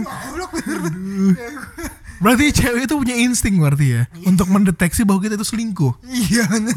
Goblok 0.05 0.51
bener 0.57 0.77
Berarti 2.19 2.51
cewek 2.51 2.83
itu 2.83 2.93
punya 2.99 3.15
insting 3.15 3.55
berarti 3.63 3.87
ya? 3.95 4.03
Untuk 4.27 4.51
mendeteksi 4.51 5.07
bahwa 5.07 5.23
kita 5.23 5.39
itu 5.39 5.47
selingkuh. 5.47 5.93
Iya 6.03 6.43
bener 6.51 6.75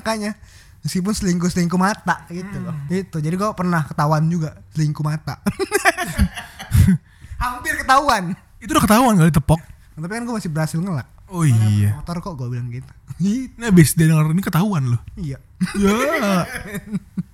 makanya. 0.00 0.34
Meskipun 0.80 1.12
selingkuh-selingkuh 1.12 1.78
mata 1.78 2.26
gitu 2.32 2.56
loh. 2.58 2.74
Itu 2.90 3.22
jadi 3.22 3.36
gue 3.36 3.50
pernah 3.52 3.84
ketahuan 3.84 4.26
juga 4.26 4.58
Selingkuh 4.74 5.04
mata. 5.04 5.38
Hampir 7.42 7.74
ketahuan. 7.84 8.34
Itu 8.58 8.74
udah 8.76 8.84
ketahuan 8.84 9.14
kali 9.20 9.30
tepok. 9.30 9.60
Tapi 9.94 10.04
kan 10.08 10.24
gue 10.26 10.34
masih 10.34 10.50
berhasil 10.50 10.78
ngelak. 10.80 11.08
Oh 11.30 11.46
iya. 11.46 11.94
Motor 11.94 12.18
kok 12.18 12.34
gue 12.34 12.48
bilang 12.50 12.68
gitu 12.74 12.90
Ini 13.20 13.52
habis 13.60 13.92
dia 13.92 14.08
denger 14.08 14.32
ini 14.32 14.40
ketahuan 14.40 14.96
loh. 14.96 15.00
Iya 15.14 15.36
Ya. 15.76 16.48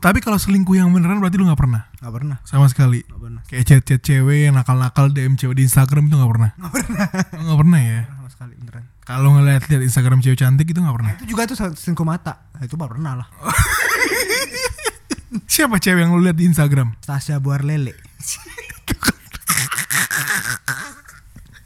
Tapi 0.02 0.18
kalau 0.18 0.34
selingkuh 0.34 0.74
yang 0.74 0.90
beneran 0.90 1.22
berarti 1.22 1.38
lu 1.38 1.46
nggak 1.46 1.60
pernah 1.62 1.86
Gak 2.02 2.10
pernah 2.10 2.36
sama 2.42 2.66
sekali. 2.66 3.06
Gak 3.06 3.20
pernah 3.22 3.42
Kayak 3.46 3.64
chat-chat 3.64 4.00
cewek 4.02 4.50
yang 4.50 4.58
nakal-nakal 4.58 5.14
DM 5.14 5.38
cewek 5.38 5.56
di 5.56 5.64
Instagram 5.64 6.10
itu 6.10 6.18
nggak 6.18 6.32
pernah. 6.34 6.50
Gak 6.58 6.72
pernah 6.74 7.06
Oh, 7.06 7.42
Nggak 7.46 7.58
pernah 7.62 7.80
ya. 7.80 8.00
Sama 8.10 8.28
sekali 8.34 8.52
beneran 8.58 8.84
Kalau 9.06 9.28
ngeliat 9.38 9.62
lihat 9.70 9.82
Instagram 9.86 10.18
cewek 10.20 10.38
cantik 10.38 10.66
itu 10.66 10.78
nggak 10.82 10.96
pernah. 10.98 11.12
Itu 11.14 11.24
juga 11.30 11.42
tuh 11.46 11.56
selingkuh 11.56 12.02
mata 12.02 12.34
Nah, 12.50 12.66
Itu 12.66 12.74
gak 12.74 12.90
pernah 12.90 13.12
lah 13.22 13.28
Siapa 15.46 15.78
cewek 15.78 16.02
yang 16.02 16.12
lu 16.12 16.22
lihat 16.22 16.34
di 16.34 16.50
Instagram? 16.50 16.98
Tasya 17.00 17.38
Buar 17.38 17.62
Lele 17.62 17.94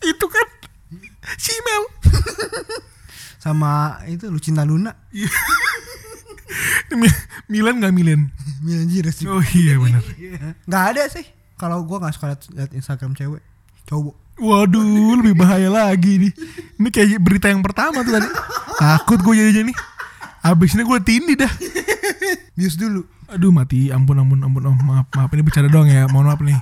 Itu 0.00 0.26
kan 0.26 0.46
si 1.36 1.52
Mel. 1.60 1.84
Sama 3.40 3.98
itu 4.04 4.28
Lucinta 4.28 4.62
Luna 4.62 4.92
Mi- 6.92 7.18
Milan 7.48 7.80
nggak 7.80 7.94
Milan? 7.94 8.28
Milan 8.66 8.86
juga 8.86 9.10
Oh 9.30 9.42
iya 9.54 9.78
benar. 9.78 10.02
Gak 10.70 10.84
ada 10.92 11.02
sih 11.08 11.24
Kalau 11.56 11.80
gue 11.82 11.96
gak 11.96 12.12
suka 12.12 12.26
liat, 12.34 12.42
liat 12.52 12.70
Instagram 12.74 13.14
cewek 13.14 13.42
Cowok 13.86 14.16
Waduh, 14.40 15.20
lebih 15.20 15.36
bahaya 15.36 15.68
lagi 15.68 16.16
nih. 16.16 16.32
Ini 16.80 16.88
kayak 16.88 17.20
berita 17.20 17.52
yang 17.52 17.60
pertama 17.60 18.00
tuh 18.00 18.16
tadi. 18.16 18.24
Takut 18.80 19.20
gue 19.20 19.36
jadi 19.36 19.68
nih. 19.68 19.76
Abis 20.40 20.72
ini 20.72 20.88
gue 20.88 20.98
tindih 21.04 21.36
dah. 21.36 21.52
Bius 22.56 22.80
dulu 22.80 23.04
Aduh 23.30 23.54
mati, 23.54 23.94
ampun 23.94 24.18
ampun 24.18 24.42
ampun. 24.42 24.62
Oh, 24.66 24.74
maaf 24.74 25.06
maaf. 25.14 25.30
Ini 25.30 25.42
bercanda 25.46 25.70
doang 25.70 25.86
ya, 25.86 26.10
mohon 26.10 26.26
maaf 26.26 26.42
nih. 26.42 26.58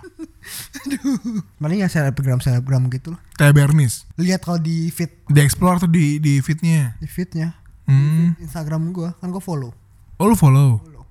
Paling 1.61 1.81
ya 1.81 1.89
selebgram 1.89 2.41
selebgram 2.41 2.89
gitu 2.93 3.17
loh. 3.17 3.21
Teh 3.37 3.53
Bernis, 3.53 4.05
Lihat 4.21 4.45
kalau 4.45 4.61
di 4.61 4.93
feed. 4.93 5.11
Di 5.29 5.41
explore 5.41 5.81
tuh 5.81 5.91
di 5.91 6.21
di 6.21 6.41
feednya. 6.45 6.97
Di 7.01 7.09
feednya. 7.09 7.57
Hmm. 7.89 8.37
Instagram 8.37 8.93
gue 8.93 9.09
Kan 9.17 9.33
gue 9.33 9.41
follow. 9.41 9.73
Oh 10.21 10.29
lu 10.29 10.37
follow? 10.37 10.77
Follow. 10.85 11.05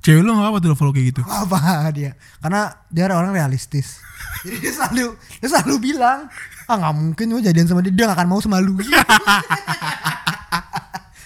Cewek 0.00 0.24
lu 0.24 0.32
gak 0.32 0.48
apa 0.48 0.58
tuh 0.64 0.72
lu 0.72 0.76
follow 0.80 0.96
kayak 0.96 1.12
gitu? 1.12 1.22
apa 1.28 1.92
dia. 1.92 2.16
Karena 2.40 2.72
dia 2.88 3.04
orang 3.12 3.36
realistis. 3.36 4.00
Jadi 4.42 4.56
dia 4.64 4.72
selalu 4.72 5.06
dia 5.38 5.48
selalu 5.52 5.74
bilang 5.92 6.32
ah 6.70 6.76
nggak 6.78 6.94
mungkin 6.96 7.26
gue 7.36 7.42
jadian 7.44 7.68
sama 7.68 7.84
dia. 7.84 7.92
Dia 7.92 8.08
gak 8.08 8.16
akan 8.16 8.28
mau 8.32 8.40
sama 8.40 8.64
lu 8.64 8.80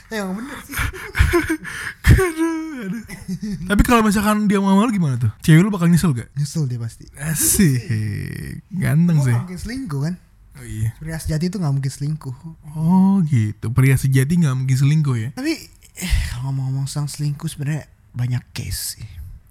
emang 0.09 0.35
bener 0.37 0.59
sih 0.63 0.75
aduh, 2.07 2.87
aduh. 2.87 3.03
Tapi 3.67 3.83
kalau 3.83 4.01
misalkan 4.01 4.47
dia 4.47 4.57
mau 4.57 4.71
sama 4.71 4.87
lu 4.87 4.93
gimana 4.93 5.17
tuh? 5.17 5.31
Cewek 5.41 5.61
lu 5.61 5.69
bakal 5.69 5.87
nyesel 5.87 6.13
gak? 6.13 6.31
nyesel 6.33 6.65
dia 6.65 6.79
pasti 6.79 7.05
Asik, 7.17 8.63
ganteng 8.71 9.19
sih. 9.21 9.31
gak 9.31 9.43
mungkin 9.43 9.59
selingkuh 9.59 10.01
kan 10.03 10.15
Oh 10.57 10.65
iya. 10.65 10.97
pria 10.97 11.17
sejati 11.17 11.49
itu 11.49 11.57
gak 11.57 11.69
mungkin 11.71 11.91
selingkuh 11.91 12.33
Oh 12.73 13.21
gitu, 13.23 13.69
pria 13.71 13.95
sejati 13.95 14.39
gak 14.39 14.55
mungkin 14.55 14.73
selingkuh 14.75 15.17
ya? 15.19 15.29
tapi 15.33 15.53
eh, 15.97 16.15
kalau 16.31 16.49
ngomong-ngomong 16.49 16.87
tentang 16.87 17.09
selingkuh 17.09 17.45
sebenarnya 17.47 17.85
banyak 18.13 18.41
case 18.53 18.97
sih 18.97 19.07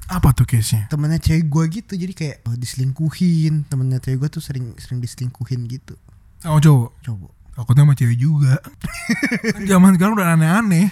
Apa 0.08 0.32
tuh 0.32 0.46
case-nya? 0.46 0.86
temennya 0.88 1.18
cewek 1.18 1.46
gue 1.46 1.64
gitu 1.76 1.94
jadi 1.96 2.14
kayak 2.14 2.38
oh, 2.44 2.56
diselingkuhin 2.56 3.66
temennya 3.66 3.98
cewek 4.00 4.18
gue 4.20 4.30
tuh 4.32 4.42
sering 4.42 4.74
sering 4.78 4.98
diselingkuhin 4.98 5.66
gitu 5.68 5.94
Sama 6.40 6.58
cowok? 6.58 6.90
coba 7.02 7.28
Takutnya 7.56 7.82
sama 7.82 7.96
cewek 7.96 8.18
juga. 8.18 8.60
Kan 9.56 9.64
Zaman 9.64 9.96
sekarang 9.96 10.14
udah 10.14 10.28
aneh-aneh. 10.36 10.92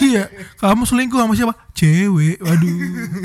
iya, 0.00 0.30
kamu 0.56 0.82
selingkuh 0.84 1.18
sama 1.18 1.34
siapa? 1.34 1.54
Cewek. 1.72 2.38
Waduh. 2.38 2.74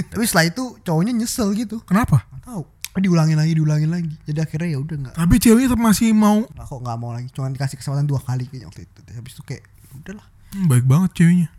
tapi 0.09 0.23
setelah 0.23 0.45
itu 0.47 0.63
cowoknya 0.81 1.13
nyesel 1.13 1.53
gitu 1.53 1.77
Kenapa? 1.83 2.25
Tahu 2.41 2.65
diulangin 2.95 3.33
lagi 3.33 3.53
diulangin 3.53 3.89
lagi 3.89 4.13
jadi 4.23 4.45
akhirnya 4.45 4.69
ya 4.69 4.79
udah 4.79 4.95
nggak 4.99 5.13
Tapi 5.17 5.35
ceweknya 5.37 5.65
tetap 5.67 5.81
masih 5.81 6.13
mau. 6.13 6.45
nggak 6.45 6.61
kok 6.63 6.77
nggak 6.79 6.97
mau 6.97 7.09
lagi 7.09 7.25
cuma 7.29 7.49
dikasih 7.49 7.77
kesempatan 7.77 8.05
dua 8.05 8.21
kali 8.21 8.45
kayaknya 8.45 8.69
waktu 8.69 8.81
itu 8.83 8.99
habis 9.11 9.33
itu 9.33 9.41
kayak 9.43 9.63
"Ya 9.65 9.89
udahlah 9.93 10.25
Hmm, 10.49 10.69
baik 10.69 10.85
banget 10.85 11.09
ceweknya. 11.17 11.49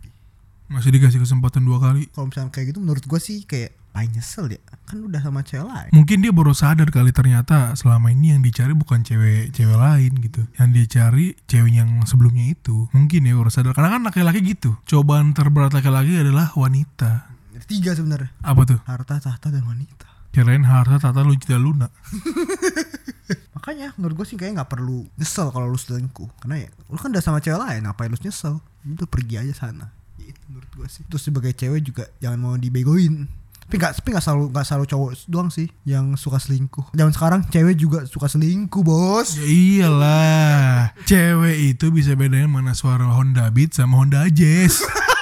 Masih 0.65 0.89
dikasih 0.89 1.19
kesempatan 1.19 1.61
dua 1.61 1.77
kali. 1.77 2.07
kalau 2.09 2.27
misalnya 2.27 2.47
kayak 2.49 2.71
gitu 2.71 2.79
menurut 2.79 3.03
gue 3.03 3.19
sih 3.19 3.43
kayak 3.43 3.75
paling 3.95 4.11
nyesel 4.11 4.51
ya 4.51 4.59
kan 4.83 4.99
udah 4.99 5.23
sama 5.23 5.39
cewek 5.39 5.63
lain 5.63 5.89
Mungkin 5.95 6.19
dia 6.19 6.35
baru 6.35 6.51
sadar 6.51 6.91
kali 6.91 7.15
ternyata 7.15 7.71
selama 7.79 8.11
ini 8.11 8.35
yang 8.35 8.43
dicari 8.43 8.75
bukan 8.75 9.01
cewek 9.01 9.55
cewek 9.55 9.79
lain 9.79 10.11
gitu. 10.19 10.43
Yang 10.59 10.67
dia 10.75 10.85
cari 10.99 11.25
cewek 11.47 11.71
yang 11.71 12.03
sebelumnya 12.03 12.51
itu. 12.51 12.91
Mungkin 12.91 13.23
ya 13.23 13.33
baru 13.33 13.47
sadar. 13.47 13.71
Karena 13.71 13.95
kan 13.95 14.03
laki-laki 14.03 14.43
gitu. 14.43 14.75
Cobaan 14.83 15.31
terberat 15.31 15.71
laki-laki 15.71 16.19
adalah 16.19 16.51
wanita. 16.53 17.31
Ada 17.55 17.65
tiga 17.65 17.95
sebenarnya 17.95 18.29
Apa 18.43 18.67
tuh? 18.67 18.79
harta 18.83 19.15
tahta 19.17 19.47
dan 19.47 19.63
wanita 19.63 20.05
Kirain 20.35 20.67
harta 20.67 20.99
tata 20.99 21.23
lu 21.23 21.39
tidak 21.39 21.63
lunak. 21.63 21.91
makanya 23.55 23.95
menurut 23.97 24.21
gue 24.21 24.27
sih 24.27 24.37
kayak 24.37 24.61
nggak 24.61 24.69
perlu 24.69 25.07
nyesel 25.17 25.49
kalau 25.49 25.65
lu 25.65 25.79
selingkuh 25.79 26.29
karena 26.43 26.67
ya 26.67 26.69
lu 26.85 26.99
kan 26.99 27.09
udah 27.09 27.23
sama 27.23 27.41
cewek 27.41 27.57
lain 27.57 27.81
ngapain 27.87 28.11
lu 28.11 28.19
nyesel 28.21 28.61
udah 28.85 29.07
pergi 29.09 29.41
aja 29.41 29.53
sana 29.55 29.89
itu 30.21 30.37
menurut 30.51 30.69
gue 30.75 30.87
sih 30.91 31.01
terus 31.09 31.23
sebagai 31.25 31.55
cewek 31.55 31.81
juga 31.81 32.03
jangan 32.21 32.37
mau 32.37 32.53
dibegoin 32.59 33.25
tapi 33.65 33.81
nggak 33.81 33.93
tapi 33.97 34.07
nggak 34.13 34.23
selalu 34.23 34.43
nggak 34.53 34.65
selalu 34.65 34.85
cowok 34.85 35.09
doang 35.25 35.49
sih 35.49 35.67
yang 35.89 36.13
suka 36.13 36.37
selingkuh 36.37 36.93
zaman 36.93 37.13
sekarang 37.13 37.41
cewek 37.49 37.75
juga 37.75 38.05
suka 38.05 38.29
selingkuh 38.29 38.85
bos 38.85 39.35
Ya 39.35 39.45
iyalah. 39.45 40.93
Cewek 41.05 41.75
itu 41.75 41.89
bisa 41.91 42.13
bedain 42.15 42.47
mana 42.47 42.71
suara 42.77 43.03
Honda 43.09 43.49
Beat 43.51 43.73
sama 43.75 43.99
Honda 43.99 44.29
Jazz. 44.29 44.79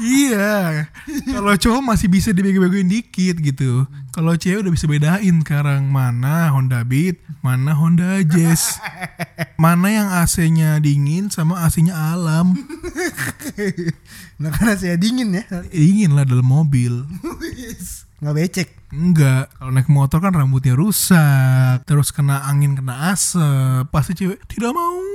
iya. 0.00 0.88
Kalau 1.26 1.54
cowok 1.54 1.82
masih 1.82 2.08
bisa 2.10 2.30
dibego-begoin 2.30 2.88
dikit 2.88 3.38
gitu. 3.38 3.86
Kalau 4.14 4.38
cewek 4.38 4.62
udah 4.62 4.72
bisa 4.72 4.86
bedain 4.86 5.36
sekarang 5.42 5.90
mana 5.90 6.54
Honda 6.54 6.86
Beat, 6.86 7.18
mana 7.42 7.74
Honda 7.74 8.22
Jazz. 8.22 8.78
Mana 9.58 9.90
yang 9.90 10.08
AC-nya 10.10 10.78
dingin 10.78 11.30
sama 11.30 11.66
AC-nya 11.66 11.94
alam. 11.94 12.54
nah 14.40 14.50
karena 14.50 14.74
saya 14.74 14.98
dingin 14.98 15.30
ya 15.30 15.46
Dingin 15.70 16.14
lah 16.14 16.26
dalam 16.26 16.46
mobil. 16.46 17.06
nggak 18.22 18.34
becek 18.34 18.68
Enggak, 18.94 19.50
kalau 19.58 19.74
naik 19.74 19.90
motor 19.90 20.22
kan 20.22 20.30
rambutnya 20.30 20.78
rusak, 20.78 21.82
terus 21.82 22.14
kena 22.14 22.46
angin, 22.46 22.78
kena 22.78 23.10
asap. 23.10 23.90
Pasti 23.90 24.14
cewek 24.14 24.38
tidak 24.46 24.70
mau. 24.70 25.13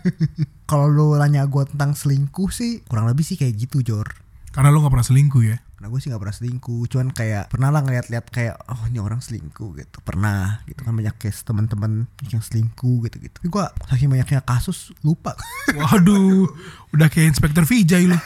kalau 0.70 0.86
lu 0.88 1.06
nanya 1.18 1.44
gue 1.48 1.64
tentang 1.68 1.92
selingkuh 1.96 2.50
sih 2.52 2.84
kurang 2.86 3.08
lebih 3.10 3.24
sih 3.26 3.36
kayak 3.36 3.54
gitu 3.56 3.80
Jor 3.84 4.08
Karena 4.48 4.72
lu 4.72 4.80
gak 4.82 4.90
pernah 4.90 5.06
selingkuh 5.06 5.44
ya. 5.44 5.60
Nah 5.78 5.86
gue 5.86 6.00
sih 6.02 6.10
gak 6.10 6.18
pernah 6.18 6.34
selingkuh 6.34 6.90
Cuman 6.90 7.14
kayak 7.14 7.46
Pernah 7.54 7.70
lah 7.70 7.86
ngeliat-liat 7.86 8.26
kayak 8.34 8.58
Oh 8.66 8.82
ini 8.90 8.98
orang 8.98 9.22
selingkuh 9.22 9.78
gitu 9.78 10.02
Pernah 10.02 10.66
gitu 10.66 10.82
kan 10.82 10.90
Banyak 10.90 11.14
case 11.22 11.46
teman-teman 11.46 12.10
Yang 12.26 12.50
selingkuh 12.50 13.06
gitu-gitu 13.06 13.38
Tapi 13.38 13.46
gue 13.46 13.64
saking 13.86 14.10
banyaknya 14.10 14.42
kasus 14.42 14.90
Lupa 15.06 15.38
Waduh, 15.78 16.50
udah 16.90 17.06
kayak 17.06 17.30
Inspektur 17.30 17.62
Vijay 17.62 18.10
lu. 18.10 18.18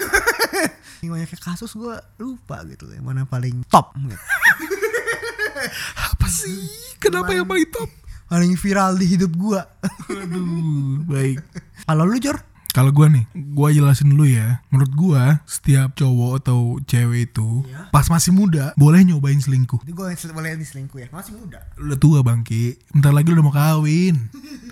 Saking 1.02 1.12
banyaknya 1.12 1.38
kasus 1.42 1.76
gue 1.76 1.96
lupa 2.22 2.64
gitu 2.64 2.88
Yang 2.88 3.04
mana 3.04 3.28
paling 3.28 3.66
top 3.68 3.92
gitu. 3.98 4.16
Apa 5.98 6.26
sih? 6.30 6.96
Kenapa 7.02 7.34
yang 7.34 7.44
paling 7.44 7.68
top? 7.68 7.90
Paling 8.32 8.56
viral 8.56 8.96
di 8.96 9.04
hidup 9.12 9.36
gue 9.36 9.60
Aduh, 10.08 11.04
baik. 11.04 11.44
Kalau 11.84 12.08
lu 12.08 12.16
Jor 12.16 12.40
Kalau 12.72 12.88
gua 12.88 13.12
nih, 13.12 13.28
gua 13.52 13.68
jelasin 13.68 14.16
dulu 14.16 14.24
ya. 14.24 14.64
Menurut 14.72 14.92
gua, 14.96 15.44
setiap 15.44 15.92
cowok 15.92 16.40
atau 16.40 16.80
cewek 16.88 17.28
itu 17.28 17.68
Iya. 17.68 17.92
pas 17.92 18.08
masih 18.08 18.32
muda 18.32 18.72
boleh 18.80 19.04
nyobain 19.04 19.36
selingkuh. 19.36 19.84
Ini 19.84 19.92
gue 19.92 20.16
boleh 20.32 20.56
diselingkuh 20.56 20.96
ya 21.04 21.12
Masih 21.12 21.36
muda 21.36 21.60
Lu 21.76 21.92
udah 21.92 21.98
tua 22.00 22.24
bangki, 22.24 22.80
bentar 22.96 23.12
lagi 23.12 23.28
lu 23.28 23.36
udah 23.36 23.44
mau 23.44 23.52
kawin. 23.52 24.16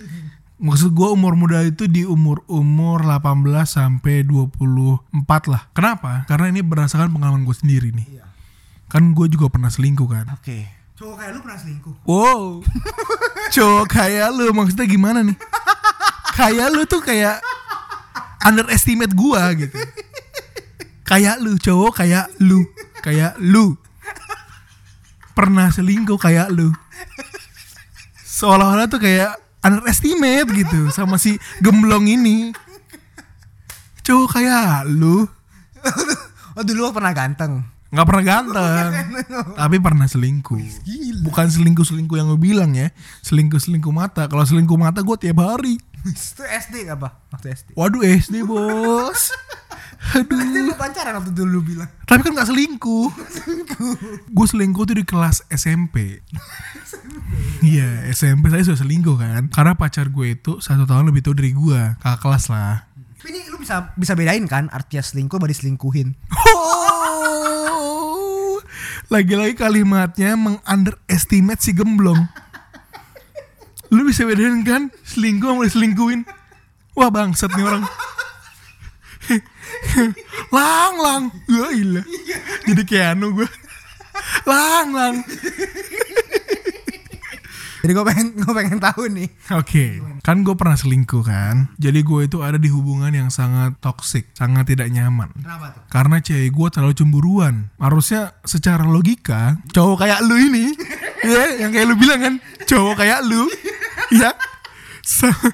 Maksud 0.65 0.97
gua 0.97 1.13
umur 1.13 1.37
muda 1.37 1.61
itu 1.61 1.85
di 1.85 2.01
umur 2.01 2.41
umur 2.49 3.05
18 3.05 3.45
sampai 3.69 4.25
24 4.25 5.53
lah. 5.53 5.69
Kenapa? 5.77 6.25
Karena 6.25 6.49
ini 6.49 6.65
berdasarkan 6.65 7.13
pengalaman 7.13 7.45
gue 7.45 7.53
sendiri 7.53 7.93
nih. 7.93 8.17
Iya 8.17 8.25
Kan 8.89 9.13
gue 9.13 9.29
juga 9.29 9.45
pernah 9.53 9.69
selingkuh 9.69 10.09
kan. 10.09 10.25
Oke 10.33 10.80
Cowok 11.01 11.17
kayak 11.17 11.31
lu 11.33 11.39
pernah 11.41 11.57
selingkuh 11.57 11.95
Wow. 12.05 12.61
Cowok 13.57 13.85
kayak 13.89 14.29
lu 14.37 14.53
maksudnya 14.53 14.85
gimana 14.85 15.25
nih? 15.25 15.33
Kayak 16.37 16.69
lu 16.77 16.85
tuh 16.85 17.01
kayak 17.01 17.41
underestimate 18.45 19.09
gua 19.17 19.49
gitu. 19.57 19.73
Kayak 21.01 21.41
lu 21.41 21.57
cowok 21.57 22.05
kayak 22.05 22.29
lu, 22.37 22.69
kayak 23.01 23.33
lu. 23.41 23.73
Pernah 25.33 25.73
selingkuh 25.73 26.21
kayak 26.21 26.53
lu. 26.53 26.69
Seolah-olah 28.21 28.85
tuh 28.85 29.01
kayak 29.01 29.41
underestimate 29.65 30.53
gitu 30.53 30.93
sama 30.93 31.17
si 31.17 31.41
gemblong 31.65 32.13
ini. 32.13 32.53
Cowok 34.05 34.37
kayak 34.37 34.85
lu 34.85 35.25
Oh 36.61 36.61
dulu 36.61 36.93
pernah 36.93 37.09
ganteng 37.17 37.70
nggak 37.91 38.07
pernah 38.07 38.23
ganteng, 38.23 38.91
tapi 39.59 39.75
pernah 39.83 40.07
selingkuh. 40.07 40.63
Gila. 40.87 41.21
Bukan 41.27 41.47
selingkuh-selingkuh 41.51 42.15
yang 42.15 42.31
gue 42.31 42.39
bilang 42.39 42.71
ya. 42.71 42.87
Selingkuh-selingkuh 43.27 43.91
mata. 43.91 44.31
Kalau 44.31 44.47
selingkuh 44.47 44.79
mata 44.79 45.03
gue 45.03 45.17
tiap 45.19 45.43
hari. 45.43 45.75
Itu 46.01 46.41
SD 46.41 46.89
apa? 46.89 47.13
Waktu 47.29 47.53
SD 47.53 47.67
Waduh 47.77 48.01
SD 48.01 48.41
bos. 48.47 49.35
Aduh 50.17 50.33
Itu 50.33 50.59
lu 50.65 50.73
pacaran 50.73 51.13
waktu 51.13 51.29
dulu 51.29 51.61
lu 51.61 51.61
bilang. 51.61 51.85
Tapi 52.09 52.25
kan 52.25 52.33
gak 52.33 52.49
selingkuh. 52.49 53.07
Gue 54.33 54.45
selingkuh 54.49 54.83
tuh 54.89 54.97
di 54.97 55.05
kelas 55.05 55.45
SMP 55.53 56.25
Iya 57.61 58.09
SMP 58.09 58.49
saya 58.49 58.65
sudah 58.65 58.81
selingkuh 58.81 59.13
kan. 59.21 59.53
Karena 59.53 59.77
pacar 59.77 60.09
gue 60.09 60.33
itu 60.33 60.57
Satu 60.57 60.89
tahun 60.89 61.13
lebih 61.13 61.21
tua 61.21 61.37
dari 61.37 61.53
gue. 61.53 61.81
Kakak 62.01 62.17
kelas 62.17 62.49
lah. 62.49 62.89
Tapi 63.21 63.37
ini 63.37 63.53
lu 63.53 63.61
bisa 63.61 63.93
bisa 63.93 64.17
bedain 64.17 64.41
kan 64.49 64.65
artinya 64.73 65.05
selingkuh 65.05 65.37
sama 65.37 65.45
diselingkuhin? 65.45 66.17
Oh, 66.33 66.40
Lagi-lagi 69.11 69.59
kalimatnya 69.59 70.39
Meng-underestimate 70.39 71.59
si 71.59 71.75
gemblong. 71.75 72.31
Lu 73.91 74.07
bisa 74.07 74.23
bedain 74.23 74.63
kan? 74.63 74.87
Selingkuh 75.03 75.51
sama 75.51 75.67
diselingkuhin. 75.67 76.23
Wah 76.95 77.11
bangsat 77.11 77.51
nih 77.51 77.67
orang. 77.67 77.83
Lang 80.55 80.95
lang. 81.03 81.23
Gue 81.45 81.69
ilah 81.75 82.07
jadi 82.71 82.83
Keanu 82.85 83.35
gue 83.35 83.49
lang 84.45 84.87
lang 84.93 85.15
Jadi 87.81 87.91
gue 87.97 88.05
pengen 88.05 88.27
gue 88.37 88.53
pengen 88.53 88.77
tahu 88.77 89.09
nih. 89.09 89.29
Oke 89.57 89.85
kan 90.21 90.45
gue 90.45 90.53
pernah 90.53 90.77
selingkuh 90.77 91.25
kan. 91.25 91.73
Jadi 91.81 92.05
gue 92.05 92.29
itu 92.29 92.37
ada 92.45 92.61
di 92.61 92.69
hubungan 92.69 93.09
yang 93.09 93.33
sangat 93.33 93.73
toksik 93.81 94.29
sangat 94.37 94.69
tidak 94.69 94.93
nyaman. 94.93 95.33
Kenapa 95.33 95.73
tuh? 95.73 95.81
karena 95.89 96.17
cewek 96.21 96.49
gue 96.53 96.67
terlalu 96.69 96.93
cemburuan. 96.93 97.73
Harusnya 97.81 98.37
secara 98.45 98.85
logika 98.85 99.57
cowok 99.73 100.05
kayak 100.05 100.21
lu 100.21 100.37
ini 100.37 100.77
ya 101.33 101.65
yang 101.65 101.73
kayak 101.73 101.85
lu 101.89 101.95
bilang 101.97 102.19
kan 102.21 102.33
cowok 102.69 103.01
kayak 103.01 103.25
lu 103.25 103.49
ya 104.21 104.31
sama, 105.01 105.49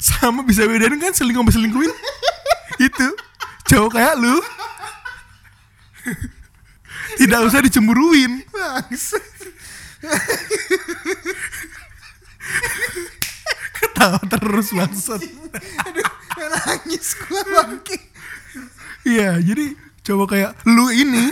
sama 0.00 0.40
bisa 0.48 0.64
bedain 0.64 0.96
kan 0.96 1.12
selingkuh 1.12 1.44
sama 1.44 1.52
selingkuhin? 1.52 1.92
Itu 2.80 3.08
cowok 3.68 3.90
kayak 3.92 4.14
lu 4.16 4.36
tidak 7.20 7.40
usah 7.44 7.60
dicemburuin. 7.60 8.40
Bangsat 8.48 9.37
ketawa 13.78 14.20
terus 14.30 14.68
bangsat. 14.74 15.22
Aduh 15.86 16.08
nangis 16.38 17.14
gue 17.18 17.42
bangke. 17.50 17.96
Iya 19.04 19.40
jadi 19.40 19.74
cowok 20.04 20.26
kayak 20.32 20.50
lu 20.68 20.88
ini 20.92 21.30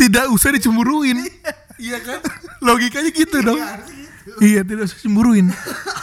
tidak 0.00 0.28
usah 0.32 0.52
dicemburuin. 0.52 1.24
Iya. 1.76 2.00
Kan? 2.00 2.20
Logikanya 2.64 3.10
gitu 3.12 3.36
dong. 3.44 3.60
iya 4.40 4.64
tidak 4.64 4.88
usah 4.88 4.98
cemburuin. 5.00 5.52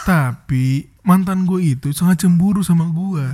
Tapi 0.06 0.88
mantan 1.04 1.44
gue 1.44 1.76
itu 1.76 1.92
sangat 1.92 2.24
cemburu 2.24 2.64
sama 2.64 2.88
gue 2.88 3.26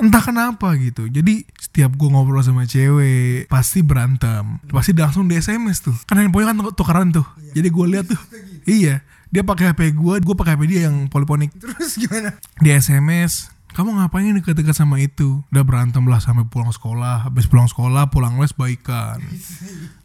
entah 0.00 0.22
kenapa 0.22 0.74
gitu. 0.76 1.06
Jadi 1.06 1.46
setiap 1.54 1.94
gue 1.94 2.08
ngobrol 2.10 2.42
sama 2.42 2.66
cewek 2.66 3.46
pasti 3.46 3.80
berantem. 3.86 4.58
Pasti 4.68 4.90
langsung 4.94 5.30
di 5.30 5.38
sms 5.38 5.78
tuh. 5.86 5.96
Kan 6.06 6.18
handphonenya 6.18 6.54
kan 6.54 6.58
tukeran 6.74 7.08
tuh. 7.14 7.26
Jadi 7.54 7.68
gue 7.70 7.86
lihat 7.86 8.06
tuh. 8.10 8.20
Iya. 8.66 9.04
Dia 9.34 9.42
pakai 9.42 9.74
hp 9.74 9.98
gue 9.98 10.14
gue 10.22 10.34
pakai 10.38 10.54
hp 10.54 10.62
dia 10.70 10.86
yang 10.86 11.10
poliponik 11.10 11.50
Terus 11.58 11.98
gimana? 11.98 12.38
di 12.62 12.70
SMS 12.70 13.50
kamu 13.74 13.98
ngapain 13.98 14.30
deket-deket 14.38 14.78
sama 14.78 15.02
itu? 15.02 15.42
Udah 15.50 15.66
berantem 15.66 16.06
lah 16.06 16.22
sampai 16.22 16.46
pulang 16.46 16.70
sekolah. 16.70 17.26
Habis 17.26 17.50
pulang 17.50 17.66
sekolah 17.66 18.06
pulang 18.06 18.38
les 18.38 18.54
baikan. 18.54 19.18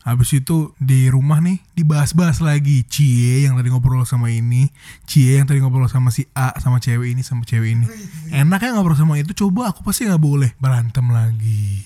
Habis 0.01 0.41
itu 0.41 0.73
di 0.81 1.05
rumah 1.05 1.37
nih 1.37 1.61
dibahas-bahas 1.77 2.41
lagi. 2.41 2.81
Cie 2.89 3.45
yang 3.45 3.53
tadi 3.53 3.69
ngobrol 3.69 4.01
sama 4.09 4.33
ini. 4.33 4.73
Cie 5.05 5.37
yang 5.37 5.45
tadi 5.45 5.61
ngobrol 5.61 5.85
sama 5.85 6.09
si 6.09 6.25
A 6.33 6.57
sama 6.57 6.81
cewek 6.81 7.13
ini 7.13 7.21
sama 7.21 7.45
cewek 7.45 7.77
ini. 7.77 7.85
Enaknya 8.33 8.73
ngobrol 8.73 8.97
sama 8.97 9.21
itu 9.21 9.37
coba 9.37 9.69
aku 9.69 9.85
pasti 9.85 10.09
nggak 10.09 10.17
boleh. 10.17 10.49
Berantem 10.57 11.05
lagi. 11.13 11.85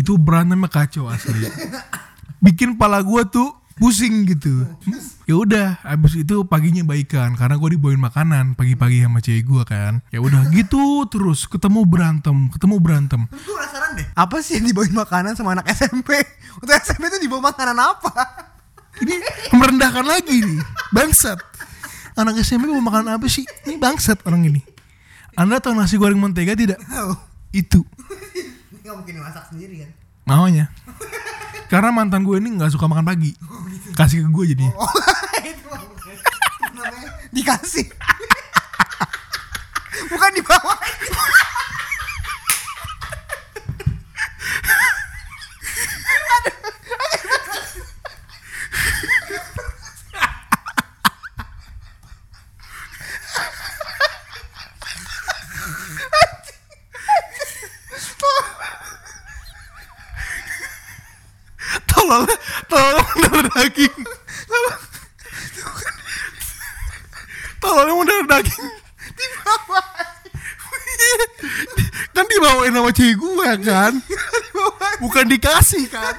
Itu 0.00 0.16
berantemnya 0.16 0.72
kacau 0.72 1.12
asli. 1.12 1.52
Bikin 2.40 2.80
pala 2.80 3.04
gua 3.04 3.28
tuh 3.28 3.52
pusing 3.76 4.24
gitu. 4.24 4.64
Ya 5.28 5.36
udah 5.36 5.66
abis 5.84 6.16
itu 6.16 6.42
paginya 6.48 6.82
baikan 6.82 7.36
karena 7.36 7.60
gue 7.60 7.76
dibawain 7.76 8.00
makanan 8.00 8.56
pagi-pagi 8.56 9.04
sama 9.04 9.20
cewek 9.20 9.44
gue 9.44 9.62
kan. 9.68 10.00
Ya 10.08 10.24
udah 10.24 10.48
gitu 10.50 11.04
terus 11.12 11.44
ketemu 11.44 11.84
berantem 11.84 12.48
ketemu 12.48 12.76
berantem. 12.80 13.20
Gue 13.28 13.54
penasaran 13.54 13.90
deh 14.00 14.06
Apa 14.16 14.40
sih 14.40 14.58
yang 14.58 14.66
dibawain 14.72 14.96
makanan 14.96 15.32
sama 15.36 15.52
anak 15.54 15.68
SMP? 15.76 16.16
Untuk 16.56 16.72
SMP 16.72 17.12
itu 17.12 17.18
dibawa 17.20 17.52
makanan 17.52 17.76
apa? 17.76 18.12
ini 18.96 19.20
merendahkan 19.52 20.08
lagi 20.08 20.40
nih 20.40 20.60
bangsat. 20.88 21.36
Anak 22.16 22.40
SMP 22.40 22.64
mau 22.72 22.80
makan 22.80 23.12
apa 23.12 23.28
sih? 23.28 23.44
Ini 23.68 23.76
bangsat 23.76 24.24
orang 24.24 24.48
ini. 24.48 24.64
Anda 25.36 25.60
tahu 25.60 25.76
nasi 25.76 26.00
goreng 26.00 26.16
mentega 26.16 26.56
tidak? 26.56 26.80
Itu. 27.52 27.84
Gak 28.80 28.96
mungkin 28.96 29.20
masak 29.20 29.52
sendiri 29.52 29.84
kan? 29.84 29.90
Namanya 30.24 30.72
karena 31.66 31.90
mantan 31.90 32.22
gue 32.22 32.38
ini 32.38 32.54
nggak 32.54 32.78
suka 32.78 32.86
makan 32.86 33.06
pagi 33.06 33.34
kasih 33.96 34.20
ke 34.22 34.28
gue 34.28 34.44
jadi. 34.52 34.66
Oh 34.76 34.84
itu 35.50 35.72
dikasih. 37.32 37.88
Bukan 40.12 40.30
dibawa 40.36 40.76
tolong 62.70 63.06
mendarah 63.16 63.46
daging 63.50 63.96
tolong 67.58 67.96
mendarah 68.02 68.26
daging 68.38 68.74
kan 72.16 72.24
dibawain 72.32 72.72
sama 72.72 72.90
cewek 72.92 73.16
gue 73.20 73.48
kan 73.60 73.92
bukan 75.26 75.34
dikasih 75.34 75.84
kan 75.90 76.14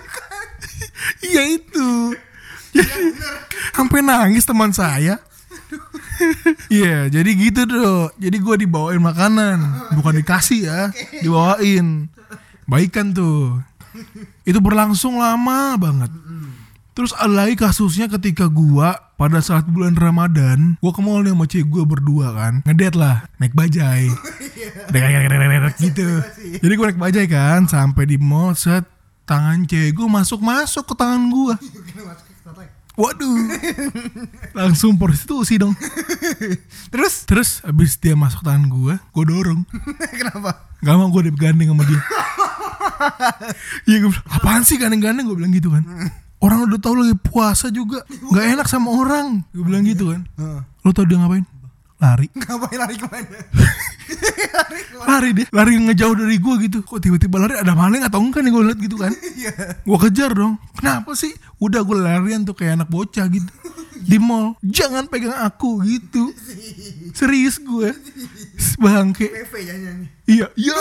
iya 1.24 1.56
itu 1.56 2.12
jadi 2.76 3.16
sampai 3.72 4.04
nangis 4.04 4.44
teman 4.44 4.76
saya 4.76 5.24
Iya, 6.74 7.14
jadi 7.14 7.30
gitu 7.38 7.70
dong. 7.70 8.10
Jadi 8.18 8.38
gue 8.42 8.56
dibawain 8.66 8.98
makanan, 8.98 9.62
bukan 9.94 10.18
dikasih 10.18 10.66
ya, 10.66 10.82
dibawain. 11.22 12.10
baikan 12.68 13.16
tuh 13.16 13.64
itu 14.44 14.60
berlangsung 14.60 15.18
lama 15.18 15.80
banget 15.80 16.12
terus 16.92 17.14
ada 17.14 17.46
lagi 17.46 17.56
kasusnya 17.56 18.10
ketika 18.10 18.50
gua 18.50 18.98
pada 19.16 19.38
saat 19.40 19.70
bulan 19.70 19.94
Ramadan 19.96 20.76
gua 20.82 20.92
ke 20.92 21.00
mall 21.00 21.22
nih 21.24 21.32
sama 21.32 21.46
cewek 21.48 21.68
gua 21.70 21.84
berdua 21.88 22.28
kan 22.34 22.54
ngedet 22.66 22.98
lah 22.98 23.24
naik 23.40 23.54
bajai 23.54 24.10
gitu 25.80 26.10
jadi 26.60 26.74
gua 26.76 26.86
naik 26.92 27.00
bajai 27.00 27.26
kan 27.30 27.70
sampai 27.70 28.04
di 28.04 28.18
mall 28.20 28.58
set 28.58 28.84
tangan 29.28 29.68
cewek 29.68 29.92
gua 29.92 30.08
masuk 30.10 30.40
masuk 30.40 30.88
ke 30.88 30.96
tangan 30.96 31.28
gua 31.28 31.56
Waduh, 32.98 33.38
langsung 34.58 34.98
prostitusi 34.98 35.62
dong. 35.62 35.78
Terus 36.94 37.30
Terus 37.30 37.62
abis 37.62 37.94
dia 38.02 38.18
masuk 38.18 38.42
tangan 38.42 38.66
gua, 38.66 38.98
gua 39.14 39.22
dorong. 39.22 39.62
kenapa? 40.18 40.66
Gak 40.82 40.98
mau 40.98 41.06
gue 41.10 41.30
digandeng 41.30 41.74
sama 41.74 41.86
dia 41.86 42.02
Iya 43.86 43.98
gue 43.98 44.10
bilang 44.14 44.28
Apaan 44.30 44.62
sih 44.62 44.78
gandeng-gandeng 44.78 45.26
Gue 45.26 45.38
bilang 45.38 45.50
gitu 45.50 45.74
kan 45.74 45.82
Orang 46.38 46.70
udah 46.70 46.78
tau 46.78 46.94
lagi 46.94 47.18
puasa 47.18 47.74
juga 47.74 48.06
Gak 48.06 48.46
enak 48.58 48.70
sama 48.70 48.94
orang 48.94 49.42
Gue 49.50 49.66
bilang 49.66 49.82
gitu 49.82 50.14
kan. 50.14 50.22
Lo 50.86 50.94
tau 50.94 51.06
dia 51.06 51.18
ngapain? 51.18 51.46
Lari. 51.98 52.30
Ngapain 52.38 52.78
lari 52.78 52.96
ke 52.96 53.08
mana? 53.10 53.40
Lari 55.10 55.30
dia. 55.34 55.46
Lari 55.50 55.74
ngejauh 55.82 56.16
dari 56.16 56.38
gue 56.38 56.56
gitu. 56.70 56.78
Kok 56.86 57.00
tiba-tiba 57.02 57.42
lari? 57.42 57.58
Ada 57.58 57.74
maling 57.74 58.06
atau 58.06 58.22
enggak 58.22 58.46
nih 58.46 58.52
gue 58.54 58.64
liat 58.70 58.80
gitu 58.80 58.98
kan? 59.02 59.14
Iya. 59.38 59.54
Gue 59.86 59.98
kejar 60.02 60.32
dong. 60.34 60.58
Kenapa 60.78 61.14
sih? 61.14 61.34
Udah 61.62 61.82
gue 61.82 61.98
larian 61.98 62.46
tuh 62.46 62.54
kayak 62.54 62.82
anak 62.82 62.90
bocah 62.90 63.26
gitu. 63.30 63.50
Di 64.10 64.18
mall. 64.22 64.54
Jangan 64.62 65.10
pegang 65.10 65.34
aku 65.42 65.82
gitu. 65.86 66.30
Serius 67.18 67.58
gue 67.58 67.94
Bangke. 68.78 69.30
Nyanyi. 69.58 70.06
Iya. 70.30 70.48
Iya 70.54 70.78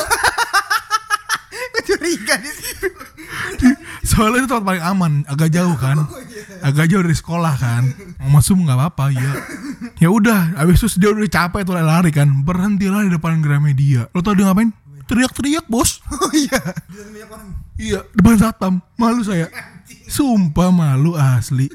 Gue 1.72 1.82
curiga 1.82 2.34
di 2.40 2.50
situ. 2.50 2.88
Soalnya 4.06 4.44
itu 4.44 4.48
tempat 4.48 4.64
paling 4.64 4.84
aman, 4.84 5.12
agak 5.26 5.50
jauh 5.52 5.76
kan, 5.76 6.06
agak 6.62 6.86
jauh 6.88 7.02
dari 7.02 7.16
sekolah 7.16 7.54
kan. 7.58 7.82
Mau 8.22 8.38
masuk 8.38 8.60
nggak 8.60 8.78
apa-apa, 8.78 9.12
ya. 9.12 9.32
Ya 10.00 10.08
udah, 10.08 10.56
abis 10.56 10.86
itu 10.86 11.02
dia 11.02 11.10
udah 11.12 11.26
capek 11.26 11.66
tuh 11.66 11.74
lari 11.76 12.10
kan, 12.14 12.28
berhentilah 12.46 13.04
di 13.04 13.12
depan 13.12 13.42
Gramedia. 13.42 14.08
Lo 14.14 14.22
tau 14.22 14.36
dia 14.36 14.48
ngapain? 14.48 14.70
Teriak-teriak 15.06 15.70
bos. 15.70 16.02
Oh 16.10 16.32
iya. 16.34 16.60
Iya, 17.78 18.00
depan 18.16 18.40
satpam. 18.40 18.74
Malu 18.98 19.22
saya. 19.22 19.46
Sumpah 20.10 20.74
malu 20.74 21.14
asli. 21.14 21.70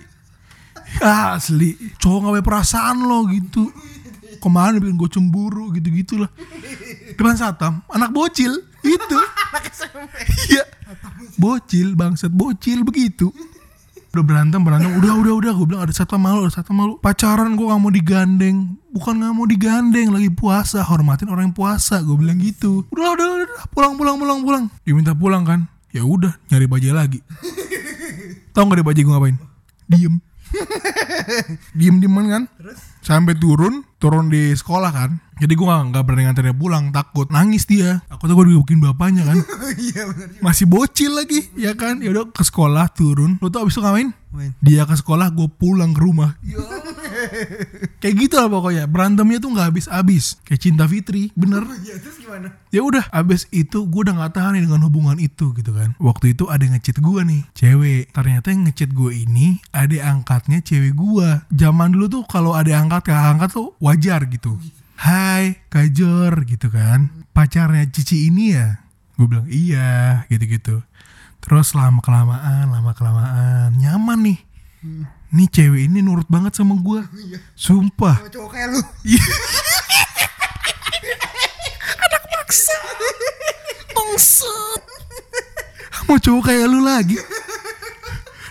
Asli. 0.99 1.77
Cowok 2.01 2.19
gak 2.19 2.31
punya 2.35 2.43
perasaan 2.43 2.97
lo 3.07 3.23
gitu. 3.31 3.71
Ke 4.41 4.49
mana 4.49 4.81
bikin 4.81 4.97
gue 4.97 5.09
cemburu 5.13 5.69
gitu-gitulah. 5.77 6.33
Depan 7.13 7.37
satpam, 7.37 7.85
anak 7.93 8.09
bocil. 8.09 8.57
Itu. 8.81 9.19
Iya. 10.51 10.67
Bocil, 11.39 11.95
bangsat 11.95 12.33
bocil 12.33 12.83
begitu. 12.83 13.31
Udah 14.11 14.27
berantem 14.27 14.59
berantem, 14.59 14.91
udah 14.99 15.13
udah 15.23 15.33
udah 15.39 15.51
gue 15.55 15.65
bilang 15.71 15.83
ada 15.87 15.93
satpam 15.95 16.19
malu, 16.19 16.43
ada 16.43 16.51
satpam 16.51 16.75
malu. 16.75 16.93
Pacaran 16.99 17.55
gue 17.55 17.63
gak 17.63 17.79
mau 17.79 17.87
digandeng, 17.87 18.75
bukan 18.91 19.23
gak 19.23 19.31
mau 19.31 19.47
digandeng, 19.47 20.11
lagi 20.11 20.27
puasa, 20.27 20.83
hormatin 20.83 21.31
orang 21.31 21.47
yang 21.47 21.55
puasa. 21.55 22.03
Gue 22.03 22.19
bilang 22.19 22.35
gitu. 22.43 22.83
Udah 22.91 23.15
udah 23.15 23.27
udah, 23.39 23.47
pulang 23.71 23.95
pulang 23.95 24.19
pulang 24.19 24.39
pulang. 24.43 24.63
Diminta 24.83 25.15
pulang 25.15 25.47
kan? 25.47 25.63
Ya 25.95 26.03
udah, 26.03 26.35
nyari 26.51 26.67
bajai 26.67 26.91
lagi. 26.91 27.19
Tahu 28.51 28.63
gak 28.67 28.83
di 28.83 28.85
bajai 28.91 29.03
gue 29.07 29.13
ngapain? 29.15 29.37
Diem. 29.87 30.15
diem 31.79 31.95
dieman 32.03 32.25
kan? 32.27 32.43
Sampai 32.99 33.39
turun, 33.39 33.87
turun 34.01 34.33
di 34.33 34.57
sekolah 34.57 34.89
kan. 34.89 35.21
Jadi 35.37 35.53
gue 35.57 35.65
gak, 35.65 35.93
gak 35.93 36.03
berani 36.05 36.29
nganterin 36.29 36.49
dia 36.53 36.57
pulang, 36.57 36.85
takut 36.89 37.29
nangis 37.29 37.69
dia. 37.69 38.01
Aku 38.09 38.25
tuh 38.25 38.33
gue 38.33 38.53
digebukin 38.53 38.81
bapaknya 38.81 39.25
kan. 39.29 39.37
Iya. 39.71 40.03
Masih 40.43 40.67
bocil 40.67 41.15
lagi, 41.15 41.47
ya 41.55 41.71
kan? 41.73 42.03
Ya 42.03 42.11
udah 42.11 42.27
ke 42.29 42.43
sekolah 42.43 42.91
turun. 42.91 43.39
Lo 43.39 43.47
tau 43.47 43.63
abis 43.63 43.79
itu 43.79 43.81
ngapain? 43.81 44.11
Main. 44.31 44.51
Dia 44.63 44.83
ke 44.83 44.95
sekolah, 44.95 45.31
gue 45.31 45.47
pulang 45.47 45.95
ke 45.95 46.01
rumah. 46.03 46.35
Kayak 48.01 48.15
gitu 48.15 48.35
lah 48.39 48.47
pokoknya. 48.51 48.83
Berantemnya 48.87 49.43
tuh 49.43 49.51
nggak 49.51 49.67
habis-habis. 49.71 50.39
Kayak 50.47 50.61
cinta 50.63 50.83
Fitri, 50.87 51.31
bener. 51.35 51.67
Iya 51.83 51.99
terus 51.99 52.15
gimana? 52.19 52.47
Ya 52.71 52.81
udah, 52.83 53.11
abis 53.11 53.47
itu 53.51 53.83
gue 53.87 54.01
udah 54.07 54.15
nggak 54.15 54.33
tahan 54.39 54.55
nih 54.55 54.63
dengan 54.67 54.81
hubungan 54.87 55.19
itu 55.19 55.51
gitu 55.51 55.71
kan. 55.75 55.95
Waktu 55.99 56.35
itu 56.35 56.47
ada 56.47 56.63
ngechat 56.63 57.03
gue 57.03 57.21
nih, 57.27 57.41
cewek. 57.51 58.03
Ternyata 58.15 58.47
yang 58.55 58.61
ngechat 58.71 58.91
gue 58.95 59.11
ini 59.11 59.59
ada 59.75 59.97
angkatnya 60.15 60.63
cewek 60.63 60.95
gue. 60.95 61.27
Zaman 61.51 61.95
dulu 61.95 62.07
tuh 62.07 62.23
kalau 62.27 62.55
ada 62.55 62.71
angkat 62.79 63.11
kakak 63.11 63.35
angkat 63.35 63.49
tuh 63.51 63.75
wajar 63.91 64.23
gitu. 64.31 64.55
Hai, 64.95 65.59
Kajor 65.67 66.47
gitu 66.47 66.71
kan. 66.71 67.27
Pacarnya 67.35 67.83
Cici 67.91 68.31
ini 68.31 68.55
ya? 68.55 68.79
Gue 69.19 69.27
bilang 69.27 69.51
iya 69.51 70.23
gitu-gitu. 70.31 70.79
Terus 71.43 71.75
lama 71.75 71.99
kelamaan, 71.99 72.71
lama 72.71 72.95
kelamaan 72.95 73.75
nyaman 73.75 74.31
nih. 74.31 74.39
Nih 75.35 75.47
cewek 75.51 75.91
ini 75.91 75.99
nurut 75.99 76.23
banget 76.31 76.55
sama 76.55 76.79
gue. 76.79 77.03
Sumpah. 77.59 78.23
Sama 78.23 78.31
cowok 78.31 78.49
kayak 78.55 78.67
lu. 78.71 78.79
Bangsat. 83.91 84.81
Mau 86.07 86.15
cowok 86.15 86.43
kayak 86.47 86.65
lu 86.71 86.79
lagi. 86.79 87.19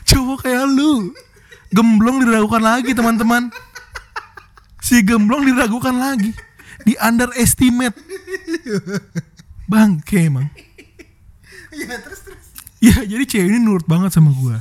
Cowok 0.05 0.45
kayak 0.45 0.69
lu. 0.69 1.17
Gemblong 1.73 2.29
diragukan 2.29 2.61
lagi 2.61 2.93
teman-teman. 2.93 3.49
Si 4.91 5.07
gemblong 5.07 5.47
diragukan 5.47 5.95
lagi. 5.95 6.35
Di 6.83 6.99
underestimate. 6.99 7.95
Bangke 9.71 10.27
emang. 10.27 10.51
Iya 11.71 11.95
terus 12.03 12.27
terus. 12.27 12.47
Ya 12.83 12.99
jadi 13.07 13.23
cewek 13.23 13.55
ini 13.55 13.63
nurut 13.63 13.87
banget 13.87 14.11
sama 14.11 14.35
gua. 14.35 14.59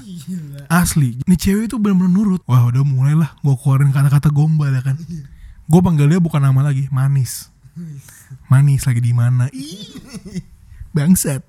Asli. 0.70 1.18
Ini 1.26 1.34
cewek 1.34 1.74
itu 1.74 1.82
benar-benar 1.82 2.14
nurut. 2.14 2.46
Wah 2.46 2.70
udah 2.70 2.86
mulai 2.86 3.18
lah. 3.18 3.34
Gue 3.42 3.58
keluarin 3.58 3.90
kata-kata 3.90 4.30
gombal 4.30 4.70
ya 4.70 4.86
kan. 4.86 5.02
Gue 5.66 5.82
panggil 5.82 6.06
dia 6.06 6.22
bukan 6.22 6.46
nama 6.46 6.62
lagi. 6.62 6.86
Manis. 6.94 7.50
Manis 8.54 8.86
lagi 8.86 9.02
di 9.02 9.18
mana? 9.18 9.50
Bangsat. 10.94 11.42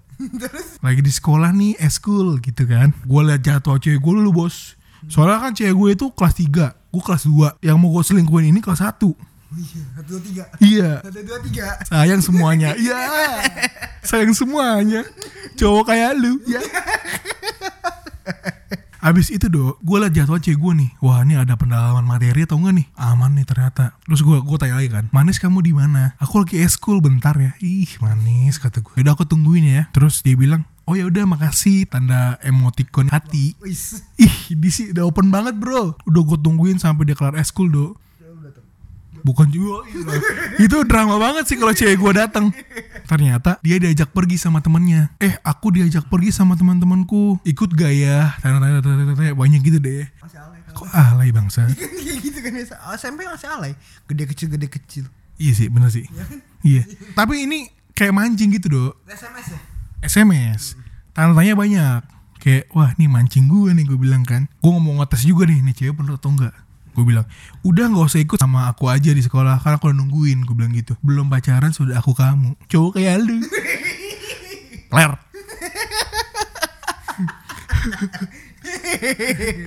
Lagi 0.80 1.04
di 1.04 1.12
sekolah 1.12 1.52
nih, 1.52 1.76
eskul 1.76 2.40
gitu 2.40 2.64
kan. 2.64 2.96
Gue 3.04 3.28
liat 3.28 3.44
jatuh 3.44 3.76
cewek 3.76 4.00
gue 4.00 4.12
dulu 4.24 4.48
bos. 4.48 4.80
Soalnya 5.04 5.44
kan 5.44 5.52
cewek 5.52 5.76
gue 5.76 5.88
itu 6.00 6.06
kelas 6.16 6.32
3 6.40 6.79
Gue 6.90 7.03
kelas 7.03 7.24
2 7.26 7.62
Yang 7.62 7.76
mau 7.79 7.88
gue 7.94 8.03
selingkuhin 8.03 8.50
ini 8.50 8.61
kelas 8.62 8.83
1 8.83 9.03
Oh 9.50 9.59
iya. 9.59 9.83
Satu 9.98 10.14
dua 10.14 10.20
tiga. 10.22 10.44
Iya 10.62 10.90
Satu 11.03 11.20
dua 11.26 11.38
tiga. 11.42 11.66
Sayang 11.83 12.22
semuanya 12.22 12.70
Iya 12.79 12.98
Sayang 14.07 14.31
semuanya 14.31 15.03
Cowok 15.59 15.90
kayak 15.90 16.14
lu 16.14 16.38
ya. 16.46 16.62
Abis 19.00 19.33
itu 19.33 19.48
do, 19.48 19.81
gue 19.81 19.96
liat 19.96 20.12
jadwal 20.12 20.44
cewek 20.44 20.61
gue 20.61 20.72
nih. 20.85 20.90
Wah 21.00 21.24
ini 21.24 21.33
ada 21.33 21.57
pendalaman 21.57 22.05
materi 22.05 22.44
atau 22.44 22.61
enggak 22.61 22.85
nih? 22.85 22.87
Aman 23.00 23.33
nih 23.33 23.48
ternyata. 23.48 23.96
Terus 24.05 24.20
gue 24.20 24.37
gue 24.44 24.57
tanya 24.61 24.76
lagi 24.76 24.92
kan, 24.92 25.09
manis 25.09 25.40
kamu 25.40 25.64
di 25.64 25.72
mana? 25.72 26.12
Aku 26.20 26.44
lagi 26.44 26.61
eskul 26.61 27.00
bentar 27.00 27.33
ya. 27.40 27.57
Ih 27.64 27.88
manis 28.05 28.61
kata 28.61 28.85
gue. 28.85 29.00
Udah 29.00 29.16
aku 29.16 29.24
tungguin 29.24 29.64
ya. 29.64 29.83
Terus 29.96 30.20
dia 30.20 30.37
bilang, 30.37 30.68
oh 30.90 30.98
ya 30.98 31.07
udah 31.07 31.22
makasih 31.22 31.87
tanda 31.87 32.35
emoticon 32.42 33.07
hati. 33.07 33.55
Ih 34.18 34.35
di 34.50 34.70
sini 34.74 34.90
udah 34.90 35.07
open 35.07 35.31
banget 35.31 35.55
bro. 35.55 35.94
Udah 36.03 36.22
gue 36.26 36.38
tungguin 36.42 36.83
sampai 36.83 37.07
dia 37.07 37.14
kelar 37.14 37.38
eskul 37.38 37.70
do. 37.70 37.94
Bukan 39.20 39.53
juga 39.53 39.85
Itu 40.64 40.81
drama 40.88 41.20
banget 41.20 41.44
sih 41.44 41.61
kalau 41.61 41.76
cewek 41.76 42.00
gue 42.00 42.12
datang 42.16 42.57
Ternyata 43.05 43.61
dia 43.61 43.76
diajak 43.76 44.16
pergi 44.16 44.40
sama 44.40 44.64
temennya 44.64 45.12
Eh 45.20 45.37
aku 45.44 45.76
diajak 45.76 46.09
pergi 46.09 46.33
sama 46.33 46.57
teman-temanku 46.57 47.37
Ikut 47.44 47.68
gak 47.76 47.92
ya 47.92 48.33
tanya-tanya, 48.40 49.37
Banyak 49.37 49.61
gitu 49.61 49.76
deh 49.76 50.09
kan? 50.09 50.72
Kok 50.72 50.88
alay 50.88 51.35
bangsa 51.35 51.68
gitu 52.24 52.38
kan 52.40 52.53
biasa. 52.55 52.81
SMP 52.96 53.26
masih 53.26 53.48
alay. 53.50 53.72
Gede 54.07 54.24
kecil 54.24 54.48
gede 54.55 54.70
kecil. 54.70 55.05
Iya 55.37 55.53
sih 55.53 55.68
bener 55.68 55.92
sih 55.92 56.07
Iya 56.64 56.88
Tapi 57.12 57.44
ini 57.44 57.68
kayak 57.92 58.16
mancing 58.16 58.57
gitu 58.57 58.72
do 58.72 58.85
SMS 59.05 59.53
ya? 59.53 59.61
SMS 60.00 60.79
Tanya-tanya 61.14 61.54
banyak. 61.58 62.00
Kayak 62.40 62.72
wah 62.72 62.90
nih 62.96 63.08
mancing 63.10 63.46
gue 63.52 63.70
nih 63.76 63.84
gue 63.84 63.98
bilang 64.00 64.24
kan. 64.24 64.48
Gue 64.64 64.70
ngomong 64.72 65.04
ngetes 65.04 65.28
juga 65.28 65.44
nih 65.44 65.60
Nih 65.60 65.76
cewek 65.76 65.92
bener 66.00 66.16
atau 66.16 66.32
enggak? 66.32 66.56
Gue 66.96 67.04
bilang 67.04 67.28
Udah 67.62 67.86
gak 67.86 68.08
usah 68.10 68.18
ikut 68.24 68.40
sama 68.40 68.66
aku 68.66 68.90
aja 68.90 69.14
di 69.14 69.22
sekolah 69.22 69.62
Karena 69.62 69.78
aku 69.78 69.94
udah 69.94 69.98
nungguin 70.00 70.42
Gue 70.48 70.56
bilang 70.56 70.72
gitu. 70.72 70.96
Belum 71.04 71.28
pacaran 71.28 71.76
sudah 71.76 72.00
aku 72.00 72.16
kamu. 72.16 72.56
Cowok 72.66 72.96
kayak 72.96 73.20
lu 73.20 73.44
Ler. 74.90 75.12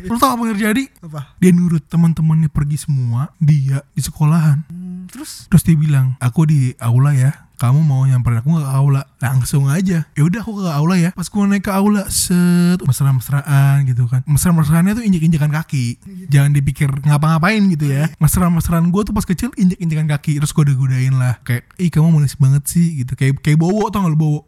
Lu 0.08 0.16
tau 0.20 0.36
apa 0.36 0.42
yang 0.46 0.54
terjadi? 0.56 0.84
Apa? 1.00 1.22
Dia 1.40 1.52
nurut 1.56 1.84
teman-temannya 1.88 2.50
pergi 2.52 2.78
semua 2.84 3.32
Dia 3.40 3.82
di 3.96 4.02
sekolahan. 4.04 4.68
Hmm, 4.68 5.08
terus? 5.10 5.48
Terus 5.48 5.64
dia 5.64 5.78
bilang, 5.80 6.20
aku 6.20 6.46
di 6.48 6.76
aula 6.78 7.16
ya. 7.16 7.48
Kamu 7.58 7.80
mau 7.86 8.04
nyamperin 8.04 8.44
aku 8.44 8.60
ke 8.60 8.68
aula? 8.68 9.08
Langsung 9.24 9.72
aja. 9.72 10.04
Ya 10.04 10.22
udah 10.26 10.42
aku 10.44 10.60
ke 10.60 10.72
aula 10.72 10.96
ya. 11.00 11.10
Pas 11.16 11.28
gue 11.30 11.44
naik 11.48 11.64
ke 11.64 11.72
aula, 11.72 12.10
set 12.12 12.82
mesra-mesraan 12.84 13.88
gitu 13.88 14.10
kan. 14.10 14.22
Mesra-mesraannya 14.28 15.00
tuh 15.00 15.04
injek-injekan 15.06 15.52
kaki. 15.54 16.02
Jangan 16.28 16.52
dipikir 16.52 16.90
ngapa-ngapain 17.08 17.62
gitu 17.72 17.88
ya. 17.88 18.12
Mesra-mesraan 18.20 18.92
gue 18.92 19.02
tuh 19.06 19.14
pas 19.16 19.24
kecil 19.24 19.54
injek-injekan 19.56 20.12
kaki. 20.12 20.44
Terus 20.44 20.52
gue 20.52 20.76
godain 20.76 21.16
lah. 21.16 21.40
Kayak, 21.48 21.72
ih 21.80 21.88
kamu 21.88 22.20
manis 22.20 22.36
banget 22.36 22.68
sih 22.68 23.06
gitu. 23.06 23.16
Kayak 23.16 23.40
kayak 23.40 23.62
bowo 23.62 23.88
tau 23.94 24.04
gak 24.04 24.12
lu 24.12 24.20
bowo? 24.20 24.42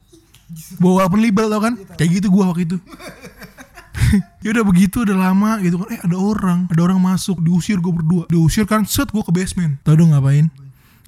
bawa 0.78 1.10
penlibal 1.10 1.50
tau 1.50 1.62
kan 1.62 1.74
kayak 1.98 2.22
gitu 2.22 2.28
gua 2.30 2.54
waktu 2.54 2.70
itu 2.70 2.78
ya 4.46 4.54
udah 4.54 4.64
begitu 4.68 5.02
udah 5.02 5.18
lama 5.18 5.58
gitu 5.66 5.82
kan 5.82 5.88
eh 5.90 6.02
ada 6.04 6.18
orang 6.20 6.60
ada 6.70 6.82
orang 6.86 7.00
masuk 7.02 7.42
diusir 7.42 7.82
gue 7.82 7.90
berdua 7.90 8.30
diusir 8.30 8.70
kan 8.70 8.86
set 8.86 9.10
gue 9.10 9.24
ke 9.24 9.34
basement 9.34 9.82
tau 9.82 9.98
dong 9.98 10.14
ngapain 10.14 10.52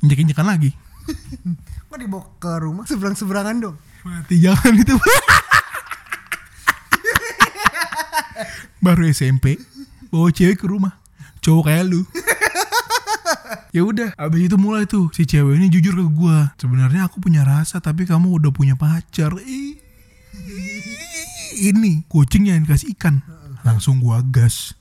injek 0.01 0.23
injekan 0.25 0.47
lagi 0.47 0.73
Kok 1.97 2.05
dibawa 2.05 2.29
ke 2.37 2.53
rumah 2.61 2.85
seberang-seberangan 2.85 3.57
dong? 3.57 3.73
mati 4.05 4.37
jangan 4.37 4.69
itu. 4.77 4.93
Baru 8.85 9.09
SMP 9.09 9.57
bawa 10.13 10.29
cewek 10.29 10.61
ke 10.61 10.69
rumah. 10.69 10.93
Cowok 11.41 11.65
kayak 11.65 11.89
lu. 11.89 12.05
Ya 13.73 13.81
udah 13.81 14.13
abis 14.13 14.45
itu 14.45 14.61
mulai 14.61 14.85
tuh 14.85 15.09
si 15.09 15.25
cewek 15.25 15.57
ini 15.57 15.73
jujur 15.73 15.97
ke 15.97 16.05
gua. 16.13 16.53
Sebenarnya 16.61 17.09
aku 17.09 17.17
punya 17.17 17.41
rasa 17.41 17.81
tapi 17.81 18.05
kamu 18.05 18.29
udah 18.45 18.53
punya 18.53 18.77
pacar. 18.77 19.33
Ih, 19.41 19.81
ini 21.57 22.05
kucing 22.05 22.45
yang 22.45 22.61
dikasih 22.61 22.93
ikan. 22.93 23.25
Langsung 23.65 24.05
gua 24.05 24.21
gas. 24.21 24.77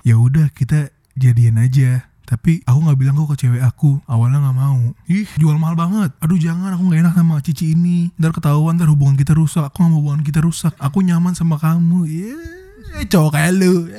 Ya 0.00 0.16
udah 0.16 0.48
kita 0.48 0.88
jadian 1.12 1.60
aja 1.60 2.08
tapi 2.24 2.64
aku 2.64 2.78
nggak 2.88 2.98
bilang 2.98 3.14
kok 3.20 3.36
ke 3.36 3.46
cewek 3.46 3.60
aku. 3.60 4.00
Awalnya 4.08 4.40
nggak 4.40 4.56
mau. 4.56 4.80
Ih 5.12 5.28
jual 5.36 5.60
mahal 5.60 5.76
banget. 5.76 6.10
Aduh 6.24 6.40
jangan. 6.40 6.72
Aku 6.72 6.88
nggak 6.88 7.00
enak 7.04 7.14
sama 7.14 7.40
cici 7.44 7.76
ini. 7.76 8.08
Ntar 8.16 8.32
ketahuan 8.32 8.80
ntar 8.80 8.88
hubungan 8.88 9.20
kita 9.20 9.36
rusak. 9.36 9.68
Aku 9.68 9.84
nggak 9.84 9.92
mau 9.92 10.00
hubungan 10.00 10.22
kita 10.24 10.40
rusak. 10.40 10.72
Aku 10.80 11.04
nyaman 11.04 11.36
sama 11.36 11.60
kamu. 11.60 12.08
Ya 12.08 13.04
cowok 13.12 13.36
kayak 13.36 13.52
lu. 13.60 13.92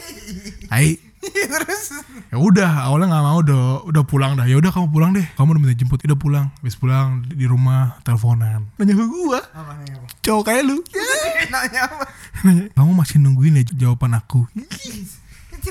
Hai. 0.72 0.96
Terus? 1.26 2.00
Ya 2.32 2.38
udah 2.40 2.88
awalnya 2.88 3.12
nggak 3.12 3.24
mau 3.28 3.38
udah 3.44 3.62
udah 3.92 4.02
pulang 4.08 4.32
dah. 4.40 4.48
Ya 4.48 4.56
udah 4.56 4.72
kamu 4.72 4.88
pulang 4.88 5.12
deh. 5.12 5.26
Kamu 5.36 5.52
udah 5.52 5.60
minta 5.60 5.76
jemput. 5.76 6.00
Udah 6.00 6.16
pulang. 6.16 6.46
Habis 6.64 6.80
pulang 6.80 7.28
di 7.28 7.44
rumah 7.44 8.00
teleponan. 8.08 8.72
Nanya 8.80 8.94
ke 8.96 9.04
gua. 9.04 9.40
Apa 9.52 9.72
nih 9.84 9.92
apa? 10.00 10.06
cowok 10.24 10.42
kayak 10.48 10.62
lu. 10.64 10.80
Nanya 11.52 11.80
apa? 11.92 12.04
Nanya, 12.48 12.64
kamu 12.72 12.90
masih 12.96 13.16
nungguin 13.20 13.60
ya 13.60 13.64
jawaban 13.84 14.16
aku 14.16 14.48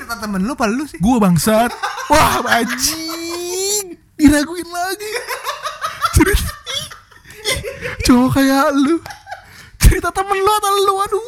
cerita 0.06 0.22
temen 0.22 0.46
lu 0.46 0.54
apa 0.54 0.70
lu 0.70 0.86
sih? 0.86 1.02
gua 1.02 1.18
bangsat. 1.18 1.74
Wah 2.14 2.38
anjing. 2.46 3.98
Diraguin 4.14 4.68
lagi. 4.70 5.12
Cerita. 6.14 6.52
Cowok 8.06 8.38
kayak 8.38 8.70
lu. 8.70 9.02
Cerita 9.82 10.14
temen 10.14 10.38
lu 10.38 10.46
atau 10.62 10.70
lu? 10.78 10.94
Aduh. 11.10 11.26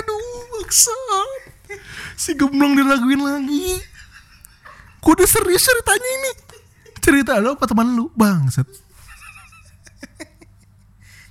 Aduh 0.00 0.24
bangsat. 0.56 1.40
Si 2.16 2.32
gemblong 2.40 2.72
diraguin 2.72 3.20
lagi. 3.20 3.84
Gua 5.04 5.12
udah 5.12 5.28
serius 5.28 5.68
ceritanya 5.68 6.08
ini. 6.08 6.32
Cerita 7.04 7.36
lu 7.36 7.52
apa 7.52 7.68
teman 7.68 7.92
lu? 7.92 8.08
Bangsat. 8.16 8.64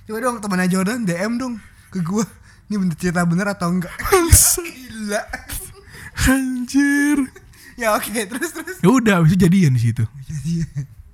Coba 0.06 0.18
dong 0.22 0.38
temennya 0.38 0.70
Jordan 0.70 1.02
DM 1.02 1.34
dong 1.34 1.58
ke 1.90 1.98
gua. 1.98 2.22
Ini 2.70 2.78
bener 2.78 2.94
cerita 2.94 3.26
bener 3.26 3.50
atau 3.50 3.74
enggak? 3.74 3.90
Gila. 4.06 5.57
Anjir. 6.26 7.18
Ya 7.78 7.94
oke, 7.94 8.10
terus 8.10 8.50
terus. 8.50 8.82
ya 8.82 8.90
udah 8.90 9.22
itu 9.22 9.38
jadian 9.38 9.70
di 9.70 9.78
situ. 9.78 10.02
Jadi 10.26 10.66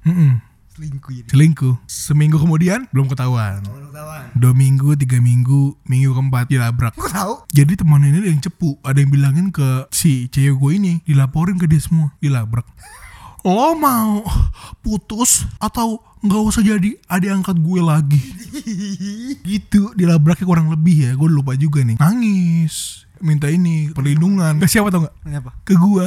Mm-mm. 0.09 0.41
selingkuh 0.73 1.13
ini. 1.13 1.29
selingkuh. 1.29 1.77
Seminggu 1.85 2.41
kemudian 2.41 2.89
belum 2.89 3.13
ketahuan. 3.13 3.61
Kalau 3.61 3.93
ketahuan. 3.93 4.33
dua 4.33 4.57
minggu 4.57 4.97
tiga 4.97 5.21
minggu 5.21 5.77
minggu 5.85 6.17
keempat 6.17 6.49
dilabrak. 6.49 6.97
Kok 6.97 7.13
tahu? 7.13 7.35
jadi 7.53 7.69
temannya 7.77 8.17
ini 8.17 8.19
ada 8.25 8.29
yang 8.33 8.41
cepu. 8.41 8.81
Ada 8.81 8.97
yang 8.97 9.13
bilangin 9.13 9.53
ke 9.53 9.85
si 9.93 10.25
cewek 10.33 10.57
gue 10.57 10.71
ini 10.81 10.93
dilaporin 11.05 11.61
ke 11.61 11.69
dia 11.69 11.85
semua 11.85 12.17
dilabrak. 12.25 12.65
Lo 13.45 13.77
mau 13.77 14.25
putus 14.81 15.45
atau 15.61 16.01
nggak 16.25 16.43
usah 16.49 16.65
jadi 16.65 16.97
adik 17.13 17.29
angkat 17.29 17.61
gue 17.61 17.81
lagi? 17.85 18.21
Gitu 19.53 19.93
dilabraknya 19.93 20.49
kurang 20.49 20.73
lebih 20.73 20.97
ya. 21.05 21.11
Gue 21.13 21.29
lupa 21.29 21.53
juga 21.61 21.85
nih. 21.85 22.01
Nangis 22.01 23.05
minta 23.25 23.49
ini 23.49 23.89
perlindungan. 23.91 24.61
Ke 24.61 24.69
siapa 24.69 24.93
tau 24.93 25.09
nggak? 25.09 25.17
Kenapa? 25.25 25.51
ke 25.65 25.73
gue 25.73 26.07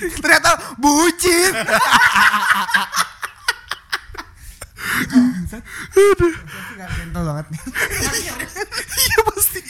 Ternyata 0.22 0.50
bucin. 0.80 1.52
Gak 6.80 6.90
gentle 6.96 7.22
banget 7.22 7.46
nih. 7.52 7.60
iya 8.98 9.18
pasti. 9.30 9.60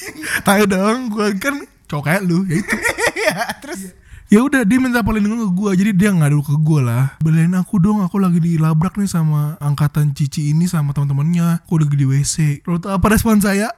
Tahu 0.46 0.62
dong 0.70 0.98
gue 1.12 1.26
kan 1.36 1.54
cowok 1.90 2.04
kayak 2.06 2.22
lu 2.24 2.46
ya 2.46 2.56
itu. 2.62 2.76
Iya, 3.20 3.36
terus? 3.60 3.80
Ya 4.30 4.46
udah 4.46 4.62
dia 4.62 4.78
minta 4.78 5.02
perlindungan 5.02 5.42
ke 5.42 5.48
gue 5.58 5.70
jadi 5.74 5.90
dia 5.90 6.10
ngadu 6.14 6.38
ke 6.46 6.54
gue 6.54 6.80
lah. 6.86 7.18
Belain 7.18 7.50
aku 7.58 7.82
dong 7.82 7.98
aku 7.98 8.22
lagi 8.22 8.38
dilabrak 8.38 8.94
nih 8.94 9.10
sama 9.10 9.58
angkatan 9.58 10.14
cici 10.14 10.54
ini 10.54 10.70
sama 10.70 10.94
teman-temannya. 10.94 11.66
Aku 11.66 11.82
lagi 11.82 11.98
di 11.98 12.06
WC 12.06 12.62
lo 12.70 12.78
tau 12.78 12.94
apa 12.94 13.10
respon 13.10 13.42
saya 13.42 13.74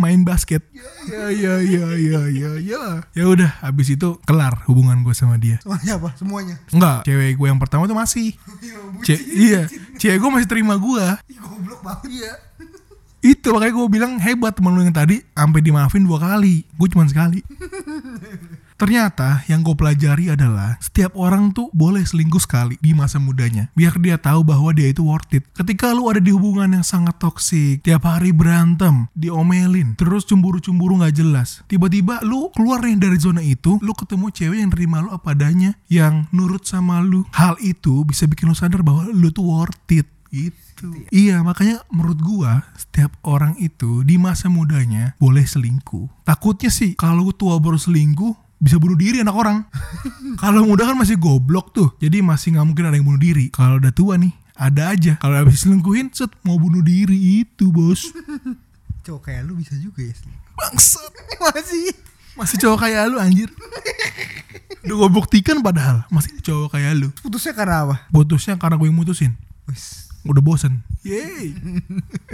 main 0.00 0.24
basket 0.24 0.64
ya 1.04 1.28
ya 1.28 1.54
ya 1.60 1.86
ya 1.94 2.20
ya 2.26 2.50
ya 2.58 2.82
ya 3.12 3.24
udah 3.28 3.60
habis 3.60 3.92
itu 3.92 4.16
kelar 4.24 4.64
hubungan 4.64 5.04
gue 5.04 5.12
sama 5.12 5.36
dia 5.36 5.60
semuanya 5.60 6.00
apa? 6.00 6.10
Semuanya. 6.16 6.56
enggak 6.72 7.04
cewek 7.04 7.36
gue 7.36 7.46
yang 7.46 7.60
pertama 7.60 7.84
tuh 7.84 7.94
masih 7.94 8.32
Ce 9.06 9.14
iya 9.16 9.68
cewek 10.00 10.18
gue 10.18 10.30
masih 10.32 10.48
terima 10.48 10.80
gue 10.80 11.04
goblok 11.36 11.80
banget. 11.84 12.08
Iya. 12.08 12.32
itu 13.20 13.52
makanya 13.52 13.72
gue 13.76 13.86
bilang 13.92 14.12
hebat 14.16 14.56
temen 14.56 14.72
lu 14.72 14.80
yang 14.80 14.96
tadi 14.96 15.20
sampai 15.36 15.60
dimaafin 15.60 16.08
dua 16.08 16.16
kali 16.16 16.64
gue 16.64 16.88
cuma 16.88 17.04
sekali 17.04 17.44
Ternyata 18.80 19.44
yang 19.44 19.60
gue 19.60 19.76
pelajari 19.76 20.32
adalah 20.32 20.80
setiap 20.80 21.12
orang 21.12 21.52
tuh 21.52 21.68
boleh 21.76 22.00
selingkuh 22.00 22.40
sekali 22.40 22.80
di 22.80 22.96
masa 22.96 23.20
mudanya. 23.20 23.68
Biar 23.76 24.00
dia 24.00 24.16
tahu 24.16 24.40
bahwa 24.40 24.72
dia 24.72 24.88
itu 24.88 25.04
worth 25.04 25.36
it. 25.36 25.44
Ketika 25.52 25.92
lu 25.92 26.08
ada 26.08 26.16
di 26.16 26.32
hubungan 26.32 26.80
yang 26.80 26.80
sangat 26.80 27.20
toksik, 27.20 27.84
tiap 27.84 28.08
hari 28.08 28.32
berantem, 28.32 29.12
diomelin, 29.12 30.00
terus 30.00 30.24
cemburu-cemburu 30.24 31.04
gak 31.04 31.12
jelas. 31.12 31.60
Tiba-tiba 31.68 32.24
lu 32.24 32.48
keluar 32.56 32.80
nih 32.80 32.96
dari 32.96 33.20
zona 33.20 33.44
itu, 33.44 33.76
lu 33.84 33.92
ketemu 33.92 34.32
cewek 34.32 34.58
yang 34.64 34.72
nerima 34.72 35.04
lu 35.04 35.12
apa 35.12 35.36
adanya, 35.36 35.76
yang 35.92 36.24
nurut 36.32 36.64
sama 36.64 37.04
lu. 37.04 37.28
Hal 37.36 37.60
itu 37.60 38.00
bisa 38.08 38.24
bikin 38.24 38.48
lu 38.48 38.56
sadar 38.56 38.80
bahwa 38.80 39.12
lu 39.12 39.28
tuh 39.28 39.44
worth 39.44 39.92
it 39.92 40.08
gitu. 40.32 40.88
Iya, 41.12 41.44
makanya 41.44 41.84
menurut 41.92 42.16
gua 42.22 42.64
setiap 42.78 43.12
orang 43.26 43.58
itu 43.60 44.06
di 44.06 44.16
masa 44.16 44.48
mudanya 44.48 45.12
boleh 45.20 45.44
selingkuh. 45.44 46.24
Takutnya 46.24 46.72
sih 46.72 46.96
kalau 46.96 47.34
tua 47.34 47.60
baru 47.60 47.76
selingkuh 47.76 48.49
bisa 48.60 48.76
bunuh 48.76 48.94
diri 48.94 49.24
anak 49.24 49.34
orang. 49.34 49.64
kalau 50.44 50.68
muda 50.68 50.84
kan 50.84 50.94
masih 50.94 51.16
goblok 51.16 51.72
tuh. 51.72 51.88
Jadi 51.96 52.20
masih 52.20 52.54
nggak 52.54 52.66
mungkin 52.68 52.84
ada 52.86 52.96
yang 53.00 53.08
bunuh 53.08 53.18
diri. 53.18 53.48
Kalau 53.48 53.80
udah 53.80 53.90
tua 53.90 54.20
nih, 54.20 54.30
ada 54.52 54.92
aja. 54.92 55.16
Kalau 55.18 55.40
habis 55.40 55.64
selingkuhin, 55.64 56.12
set 56.12 56.28
mau 56.44 56.60
bunuh 56.60 56.84
diri 56.84 57.42
itu, 57.42 57.72
Bos. 57.72 58.12
Cowok 59.08 59.32
kayak 59.32 59.48
lu 59.48 59.56
bisa 59.56 59.72
juga 59.80 60.04
ya. 60.04 60.12
Bangsat. 60.54 61.12
Masih. 61.42 61.88
Masih 62.38 62.56
cowok 62.62 62.86
kayak 62.86 63.10
lu 63.10 63.16
anjir. 63.18 63.50
Udah 64.86 64.96
gue 64.96 65.10
buktikan 65.12 65.60
padahal 65.60 66.08
masih 66.08 66.40
cowok 66.40 66.78
kayak 66.78 66.96
lu. 66.96 67.08
Putusnya 67.20 67.52
karena 67.52 67.76
apa? 67.84 67.96
Putusnya 68.08 68.54
karena 68.56 68.80
gue 68.80 68.88
yang 68.88 68.96
mutusin. 68.96 69.32
Wis. 69.68 70.09
Udah 70.28 70.42
bosen. 70.44 70.84
Yeay. 71.00 71.56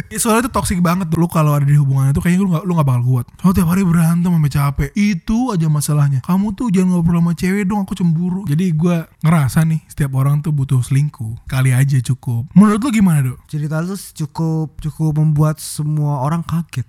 Ya, 0.06 0.22
Soalnya 0.22 0.46
itu 0.46 0.52
toxic 0.54 0.78
banget 0.78 1.10
Lu 1.18 1.26
kalau 1.26 1.50
ada 1.50 1.66
di 1.66 1.74
hubungan 1.74 2.14
itu 2.14 2.22
Kayaknya 2.22 2.40
lu 2.46 2.48
gak, 2.54 2.62
lu 2.62 2.72
gak 2.78 2.86
bakal 2.86 3.02
kuat. 3.02 3.26
Soalnya 3.42 3.56
tiap 3.58 3.68
hari 3.74 3.82
berantem 3.82 4.30
sampai 4.30 4.52
capek. 4.52 4.90
Itu 4.94 5.50
aja 5.50 5.66
masalahnya. 5.66 6.20
Kamu 6.22 6.54
tuh 6.54 6.70
jangan 6.70 6.98
ngobrol 6.98 7.18
sama 7.18 7.32
cewek 7.34 7.66
dong 7.66 7.82
Aku 7.82 7.98
cemburu. 7.98 8.46
Jadi 8.46 8.70
gue 8.70 8.96
ngerasa 9.26 9.66
nih 9.66 9.82
Setiap 9.90 10.14
orang 10.14 10.46
tuh 10.46 10.54
butuh 10.54 10.78
selingkuh. 10.78 11.50
Kali 11.50 11.74
aja 11.74 11.98
cukup. 11.98 12.46
Menurut 12.54 12.78
lu 12.82 12.90
gimana 12.94 13.34
dok? 13.34 13.38
Cerita 13.50 13.82
lu 13.82 13.98
cukup 13.98 14.78
cukup 14.78 15.10
membuat 15.18 15.58
semua 15.58 16.22
orang 16.22 16.46
kaget. 16.46 16.86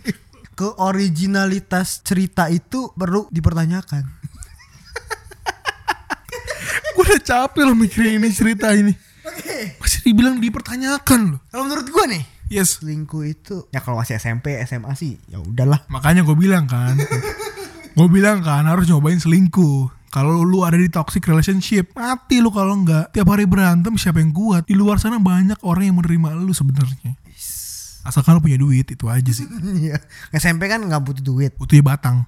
Keoriginalitas 0.60 2.04
cerita 2.04 2.52
itu 2.52 2.92
perlu 2.92 3.24
dipertanyakan. 3.32 4.04
Gue 6.92 7.04
udah 7.06 7.22
capek 7.24 7.62
loh 7.64 7.72
mikirin 7.72 8.20
ini 8.20 8.28
cerita 8.28 8.68
ini 8.76 8.92
Oke. 9.24 9.76
Masih 9.76 10.00
dibilang 10.02 10.38
dipertanyakan 10.38 11.36
loh. 11.36 11.40
Kalau 11.48 11.64
menurut 11.64 11.86
gua 11.88 12.04
nih, 12.08 12.24
Yes. 12.50 12.82
selingkuh 12.82 13.22
itu 13.24 13.56
ya 13.70 13.78
kalau 13.78 14.02
masih 14.02 14.18
SMP, 14.18 14.58
SMA 14.66 14.90
sih 14.98 15.14
ya 15.26 15.38
udahlah. 15.38 15.86
Makanya 15.86 16.26
gue 16.26 16.34
bilang 16.34 16.66
kan 16.66 16.98
Gue 17.90 18.06
bilang 18.10 18.42
kan 18.42 18.66
harus 18.66 18.90
nyobain 18.90 19.18
selingkuh. 19.18 19.86
Kalau 20.10 20.42
lu 20.42 20.66
ada 20.66 20.74
di 20.74 20.90
toxic 20.90 21.22
relationship 21.22 21.94
mati 21.94 22.42
lu 22.42 22.50
kalau 22.50 22.74
enggak. 22.74 23.14
Tiap 23.14 23.28
hari 23.30 23.46
berantem 23.46 23.94
siapa 23.94 24.18
yang 24.18 24.34
kuat? 24.34 24.66
Di 24.66 24.74
luar 24.74 24.98
sana 24.98 25.22
banyak 25.22 25.62
orang 25.62 25.90
yang 25.90 25.96
menerima 26.02 26.34
lu 26.42 26.50
sebenarnya. 26.50 27.14
Asalkan 28.02 28.34
lu 28.34 28.42
punya 28.42 28.58
duit 28.58 28.88
itu 28.90 29.06
aja 29.06 29.30
sih. 29.30 29.46
Iya. 29.86 30.02
SMP 30.34 30.66
kan 30.66 30.82
nggak 30.82 31.02
butuh 31.06 31.22
duit. 31.22 31.54
butuhnya 31.54 31.86
batang. 31.86 32.26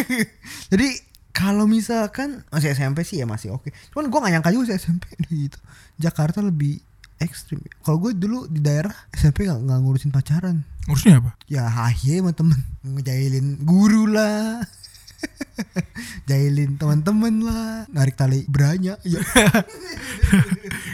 Jadi 0.72 0.88
kalau 1.34 1.66
misalkan 1.66 2.46
masih 2.54 2.70
SMP 2.70 3.02
sih 3.02 3.18
ya 3.18 3.26
masih 3.26 3.50
oke. 3.50 3.74
Cuman 3.90 4.06
gua 4.06 4.22
gak 4.22 4.38
nyangka 4.38 4.54
juga 4.54 4.70
sih 4.70 4.86
SMP 4.86 5.10
gitu. 5.26 5.58
Jakarta 6.04 6.38
lebih 6.38 6.78
ekstrim. 7.18 7.58
Kalau 7.82 7.98
gue 7.98 8.14
dulu 8.14 8.46
di 8.46 8.62
daerah 8.62 8.94
SMP 9.10 9.50
nggak 9.50 9.60
nggak 9.66 9.78
ngurusin 9.82 10.14
pacaran. 10.14 10.62
ngurusnya 10.84 11.16
apa 11.16 11.32
Ya 11.48 11.64
haye 11.64 12.20
sama 12.20 12.36
temen 12.36 12.60
ngejailin 12.84 13.66
guru 13.66 14.06
lah. 14.10 14.62
Jailin 16.28 16.76
teman-teman 16.76 17.34
lah, 17.40 17.88
narik 17.88 18.12
tali 18.12 18.44
beranya, 18.44 19.00
ya. 19.08 19.24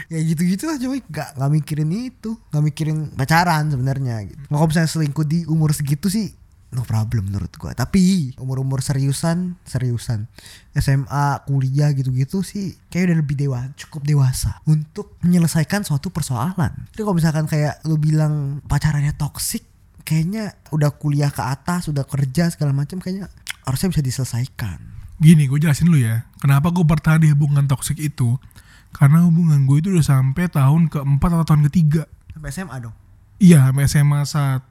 Kayak 0.07 0.23
gitu-gitu 0.31 0.63
lah 0.71 0.79
cuma 0.79 0.95
nggak 0.95 1.29
nggak 1.35 1.51
mikirin 1.51 1.91
itu, 1.91 2.39
nggak 2.51 2.63
mikirin 2.63 2.97
pacaran 3.11 3.67
sebenarnya 3.67 4.23
gitu. 4.31 4.39
Kalau 4.47 4.67
misalnya 4.71 4.87
selingkuh 4.87 5.27
di 5.27 5.43
umur 5.51 5.75
segitu 5.75 6.07
sih 6.07 6.31
no 6.71 6.87
problem 6.87 7.27
menurut 7.27 7.51
gua. 7.59 7.75
Tapi 7.75 8.33
umur-umur 8.39 8.79
seriusan, 8.79 9.59
seriusan 9.67 10.31
SMA, 10.75 11.43
kuliah 11.43 11.91
gitu-gitu 11.91 12.41
sih 12.41 12.79
kayak 12.87 13.11
udah 13.11 13.17
lebih 13.19 13.35
dewa, 13.35 13.59
cukup 13.75 14.07
dewasa 14.07 14.63
untuk 14.63 15.19
menyelesaikan 15.23 15.83
suatu 15.83 16.09
persoalan. 16.09 16.71
Jadi 16.95 17.01
kalau 17.03 17.15
misalkan 17.15 17.45
kayak 17.45 17.83
lu 17.83 17.99
bilang 17.99 18.63
pacarannya 18.65 19.11
toksik, 19.19 19.67
kayaknya 20.07 20.55
udah 20.71 20.95
kuliah 20.95 21.29
ke 21.29 21.43
atas, 21.43 21.91
udah 21.91 22.07
kerja 22.07 22.47
segala 22.49 22.71
macam 22.71 23.03
kayaknya 23.03 23.27
harusnya 23.67 23.91
bisa 23.91 24.01
diselesaikan. 24.03 24.79
Gini, 25.21 25.45
gue 25.45 25.61
jelasin 25.61 25.85
dulu 25.85 26.01
ya. 26.01 26.25
Kenapa 26.41 26.73
gue 26.73 26.81
bertahan 26.81 27.21
di 27.21 27.29
hubungan 27.29 27.69
toksik 27.69 28.01
itu? 28.01 28.41
Karena 28.89 29.21
hubungan 29.21 29.69
gue 29.69 29.77
itu 29.77 29.93
udah 29.93 30.03
sampai 30.03 30.49
tahun 30.49 30.89
keempat 30.89 31.29
atau 31.29 31.45
tahun 31.45 31.69
ketiga. 31.69 32.09
Sampai 32.33 32.49
SMA 32.49 32.75
dong. 32.81 32.95
Iya, 33.37 33.69
sampai 33.69 33.85
SMA 33.85 34.19
1, 34.25 34.70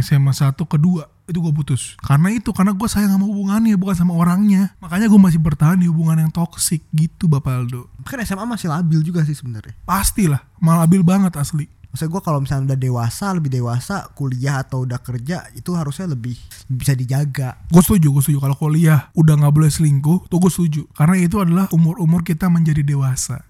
SMA 0.00 0.32
1 0.32 0.56
kedua 0.64 1.10
itu 1.28 1.38
gue 1.38 1.52
putus. 1.52 1.96
Karena 2.00 2.32
itu, 2.32 2.50
karena 2.52 2.72
gue 2.72 2.88
sayang 2.88 3.16
sama 3.16 3.28
hubungannya 3.28 3.76
bukan 3.76 3.96
sama 3.96 4.16
orangnya. 4.16 4.72
Makanya 4.80 5.12
gue 5.12 5.20
masih 5.20 5.40
bertahan 5.40 5.80
di 5.80 5.88
hubungan 5.88 6.24
yang 6.24 6.32
toksik 6.32 6.84
gitu, 6.92 7.28
Bapak 7.28 7.52
Aldo. 7.52 7.88
Kan 8.08 8.20
SMA 8.24 8.44
masih 8.48 8.72
labil 8.72 9.00
juga 9.04 9.24
sih 9.24 9.36
sebenarnya. 9.36 9.76
Pastilah, 9.84 10.40
malah 10.60 10.84
labil 10.84 11.04
banget 11.04 11.36
asli. 11.36 11.68
Maksudnya 11.92 12.08
gue 12.08 12.22
kalau 12.24 12.40
misalnya 12.40 12.72
udah 12.72 12.80
dewasa, 12.80 13.26
lebih 13.36 13.52
dewasa, 13.52 14.08
kuliah 14.16 14.64
atau 14.64 14.88
udah 14.88 14.96
kerja 15.04 15.44
itu 15.52 15.76
harusnya 15.76 16.08
lebih 16.08 16.40
bisa 16.64 16.96
dijaga. 16.96 17.60
Gue 17.68 17.84
setuju, 17.84 18.16
gue 18.16 18.22
setuju. 18.24 18.40
Kalau 18.40 18.56
kuliah 18.56 19.12
udah 19.12 19.36
nggak 19.36 19.52
boleh 19.52 19.68
selingkuh, 19.68 20.24
tuh 20.32 20.40
gue 20.40 20.48
setuju. 20.48 20.82
Karena 20.96 21.20
itu 21.20 21.36
adalah 21.36 21.68
umur-umur 21.68 22.24
kita 22.24 22.48
menjadi 22.48 22.80
dewasa. 22.80 23.44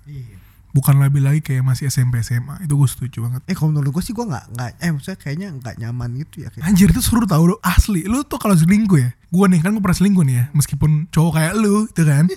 Bukan 0.72 0.96
lebih 1.04 1.20
lagi 1.20 1.40
kayak 1.44 1.62
masih 1.68 1.92
SMP 1.92 2.24
SMA. 2.24 2.64
Itu 2.64 2.80
gue 2.80 2.88
setuju 2.88 3.28
banget. 3.28 3.44
Eh 3.44 3.52
kalau 3.52 3.76
menurut 3.76 3.92
gue 3.92 4.02
sih 4.04 4.16
gue 4.16 4.24
nggak 4.24 4.56
nggak 4.56 4.68
eh 4.80 4.90
maksudnya 4.92 5.18
kayaknya 5.20 5.48
nggak 5.61 5.74
nyaman 5.76 6.11
gitu 6.24 6.44
ya. 6.44 6.48
Kayak. 6.48 6.64
Anjir 6.64 6.88
itu 6.88 7.00
seru 7.04 7.28
tau 7.28 7.44
lu 7.44 7.56
asli. 7.61 8.08
Lu 8.08 8.24
tuh 8.24 8.40
kalau 8.40 8.56
selingkuh 8.56 8.98
ya. 8.98 9.12
Gue 9.28 9.46
nih 9.52 9.61
kan 9.61 9.76
gue 9.76 9.85
pernah 9.85 9.98
selingkuh 10.00 10.24
nih 10.24 10.37
ya. 10.40 10.44
Meskipun 10.56 11.12
cowok 11.12 11.32
kayak 11.37 11.52
lu 11.61 11.87
itu 11.87 12.02
kan. 12.08 12.24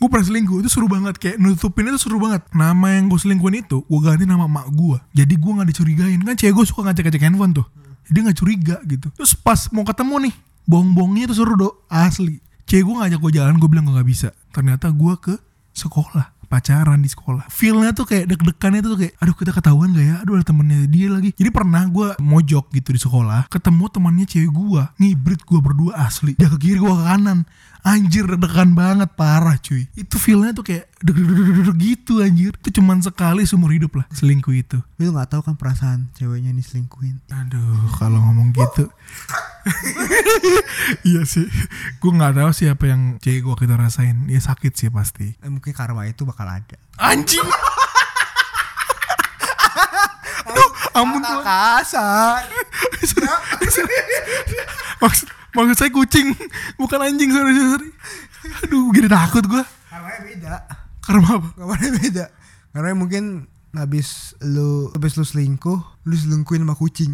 gue 0.00 0.08
pernah 0.08 0.24
selingkuh 0.24 0.64
itu 0.64 0.68
seru 0.72 0.88
banget 0.88 1.20
kayak 1.20 1.36
nutupin 1.36 1.84
itu 1.92 2.00
seru 2.00 2.16
banget 2.16 2.40
nama 2.56 2.96
yang 2.96 3.12
gue 3.12 3.20
selingkuhin 3.20 3.60
itu 3.60 3.84
gue 3.84 4.00
ganti 4.00 4.24
nama 4.24 4.48
emak 4.48 4.72
gue 4.72 4.96
jadi 5.12 5.34
gue 5.36 5.52
nggak 5.60 5.68
dicurigain 5.68 6.20
kan 6.24 6.34
cewek 6.40 6.56
gue 6.56 6.64
suka 6.64 6.88
ngecek 6.88 7.04
ngecek 7.12 7.22
handphone 7.28 7.52
tuh 7.52 7.68
jadi 8.08 8.18
nggak 8.24 8.38
curiga 8.40 8.76
gitu 8.88 9.12
terus 9.12 9.36
pas 9.36 9.60
mau 9.76 9.84
ketemu 9.84 10.32
nih 10.32 10.34
bohong-bohongnya 10.64 11.28
tuh 11.28 11.36
seru 11.36 11.52
do 11.52 11.68
asli 11.92 12.40
cewek 12.64 12.88
gue 12.88 12.94
ngajak 12.96 13.20
gue 13.20 13.32
jalan 13.36 13.60
gue 13.60 13.68
bilang 13.68 13.84
gue 13.84 13.94
nggak 14.00 14.08
bisa 14.08 14.32
ternyata 14.56 14.88
gue 14.88 15.14
ke 15.20 15.36
sekolah 15.76 16.32
pacaran 16.50 16.98
di 16.98 17.06
sekolah. 17.06 17.46
Feelnya 17.46 17.94
tuh 17.94 18.10
kayak 18.10 18.26
deg-degannya 18.26 18.82
tuh 18.82 18.98
kayak 18.98 19.14
aduh 19.22 19.36
kita 19.38 19.54
ketahuan 19.54 19.94
gak 19.94 20.02
ya? 20.02 20.16
Aduh 20.26 20.34
ada 20.34 20.44
temennya 20.44 20.90
dia 20.90 21.06
lagi. 21.06 21.30
Jadi 21.38 21.50
pernah 21.54 21.86
gue 21.86 22.18
mojok 22.18 22.74
gitu 22.74 22.90
di 22.90 23.00
sekolah 23.00 23.46
ketemu 23.46 23.84
temannya 23.86 24.26
cewek 24.26 24.50
gue 24.50 24.82
ngibrit 24.98 25.40
gue 25.46 25.60
berdua 25.62 26.02
asli. 26.02 26.34
Dia 26.34 26.50
ke 26.50 26.58
kiri 26.58 26.82
gue 26.82 26.90
ke 26.90 27.04
kanan 27.06 27.46
anjir 27.82 28.28
deg-degan 28.28 28.76
banget 28.76 29.10
parah 29.16 29.56
cuy. 29.60 29.88
Itu 29.96 30.20
feelnya 30.20 30.52
tuh 30.52 30.64
kayak 30.66 30.92
deg-deg 31.00 31.76
gitu 31.80 32.20
anjir. 32.20 32.52
Itu 32.56 32.80
cuman 32.80 33.00
sekali 33.00 33.44
seumur 33.48 33.72
hidup 33.72 34.00
lah 34.00 34.06
selingkuh 34.12 34.54
itu. 34.54 34.78
Lu 35.00 35.12
nggak 35.12 35.36
tahu 35.36 35.42
kan 35.46 35.56
perasaan 35.56 36.12
ceweknya 36.16 36.52
nih 36.52 36.64
selingkuhin. 36.64 37.20
aduh 37.32 37.88
kalau 37.96 38.20
ngomong 38.20 38.52
gitu. 38.52 38.88
Iya 41.04 41.28
sih. 41.28 41.44
Gue 42.00 42.12
nggak 42.16 42.40
tahu 42.40 42.50
sih 42.56 42.72
apa 42.72 42.88
yang 42.88 43.20
cewek 43.20 43.44
gue 43.44 43.56
kita 43.66 43.76
rasain. 43.76 44.24
Ya 44.26 44.40
sakit 44.40 44.72
sih 44.72 44.88
pasti. 44.88 45.36
Eh, 45.40 45.50
mungkin 45.52 45.76
karma 45.76 46.08
itu 46.08 46.24
bakal 46.24 46.48
ada. 46.48 46.76
anjing! 46.96 47.44
Aduh 50.48 50.70
ampun 50.96 51.22
kasar. 51.22 52.48
maksud 55.00 55.28
maksud 55.52 55.76
saya 55.76 55.90
kucing 55.90 56.30
bukan 56.80 56.98
anjing 57.00 57.30
sorry 57.30 57.54
sorry 57.54 57.90
aduh 58.62 58.88
gini 58.90 59.06
takut 59.06 59.44
gue 59.44 59.64
Karmanya 59.86 60.20
beda. 60.22 60.54
karena 61.00 61.26
apa 61.28 61.48
Karmanya 61.52 61.90
beda. 61.96 62.24
Karena 62.70 62.90
mungkin 62.94 63.24
habis 63.72 64.08
lu 64.40 64.88
habis 64.90 65.14
lu 65.14 65.22
selingkuh, 65.22 65.78
lu 66.04 66.14
selingkuhin 66.14 66.62
sama 66.62 66.74
kucing. 66.74 67.10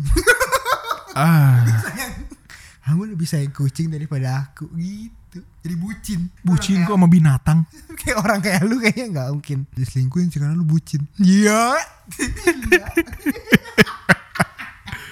ah 1.17 1.65
Kamu 2.87 3.11
lebih 3.11 3.25
sayang 3.25 3.51
kucing 3.51 3.89
daripada 3.89 4.47
aku 4.47 4.69
gitu. 4.77 5.41
Jadi 5.65 5.75
bucin. 5.75 6.21
bucin 6.41 6.85
kok 6.85 6.95
sama 6.95 7.09
binatang 7.09 7.67
kayak 7.99 8.17
orang 8.21 8.39
kayak 8.39 8.63
lu 8.63 8.79
kayaknya 8.79 9.07
nggak 9.11 9.29
mungkin 9.33 9.59
diselingkuhin 9.73 10.31
sih 10.31 10.39
karena 10.39 10.55
lu 10.55 10.63
bucin 10.63 11.03
iya 11.19 11.75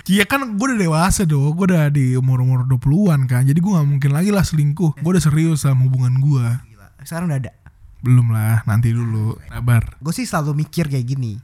Iya 0.04 0.28
kan 0.28 0.60
gue 0.60 0.66
udah 0.68 0.76
dewasa 0.76 1.24
dong, 1.24 1.56
gue 1.56 1.72
udah 1.72 1.88
di 1.88 2.12
umur-umur 2.12 2.68
20-an 2.68 3.24
kan. 3.24 3.48
Jadi 3.48 3.56
gue 3.56 3.72
gak 3.72 3.88
mungkin 3.88 4.12
lagi 4.12 4.28
lah 4.28 4.44
selingkuh. 4.44 5.00
Gue 5.00 5.10
udah 5.16 5.24
serius 5.24 5.64
sama 5.64 5.88
hubungan 5.88 6.20
gue 6.20 6.74
sekarang 7.04 7.28
udah 7.30 7.38
ada? 7.38 7.52
Belum 8.00 8.32
lah, 8.32 8.64
nanti 8.68 8.92
dulu. 8.92 9.36
Sabar. 9.48 9.96
Gue 10.00 10.12
sih 10.12 10.24
selalu 10.24 10.64
mikir 10.64 10.88
kayak 10.88 11.04
gini. 11.04 11.36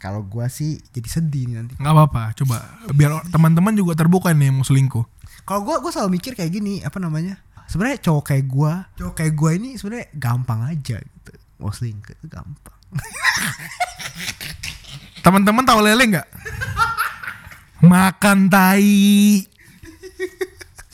Kalau 0.00 0.24
gue 0.24 0.46
sih 0.48 0.80
jadi 0.92 1.08
sedih 1.08 1.48
nih 1.48 1.56
nanti. 1.60 1.72
Gak 1.76 1.92
apa-apa, 1.92 2.32
coba 2.36 2.64
Biar 2.92 3.24
teman-teman 3.28 3.76
juga 3.76 3.96
terbuka 3.96 4.32
nih 4.32 4.52
mau 4.52 4.64
selingkuh. 4.64 5.04
Kalau 5.44 5.66
gue 5.66 5.76
gue 5.80 5.92
selalu 5.92 6.20
mikir 6.20 6.32
kayak 6.36 6.52
gini 6.52 6.80
apa 6.84 7.00
namanya? 7.00 7.40
Sebenarnya 7.68 8.00
cowok 8.04 8.24
kayak 8.32 8.44
gue 8.48 8.72
cowok 9.00 9.14
kayak 9.16 9.32
gue 9.36 9.50
ini 9.56 9.70
sebenarnya 9.80 10.06
gampang 10.16 10.60
aja 10.68 10.96
gitu. 11.00 11.32
Mau 11.60 11.72
selingkuh 11.72 12.14
itu 12.18 12.26
gampang. 12.28 12.76
Teman-teman 15.24 15.62
tahu 15.62 15.80
lele 15.86 16.18
nggak? 16.18 16.28
Makan 17.82 18.46
tai. 18.46 19.42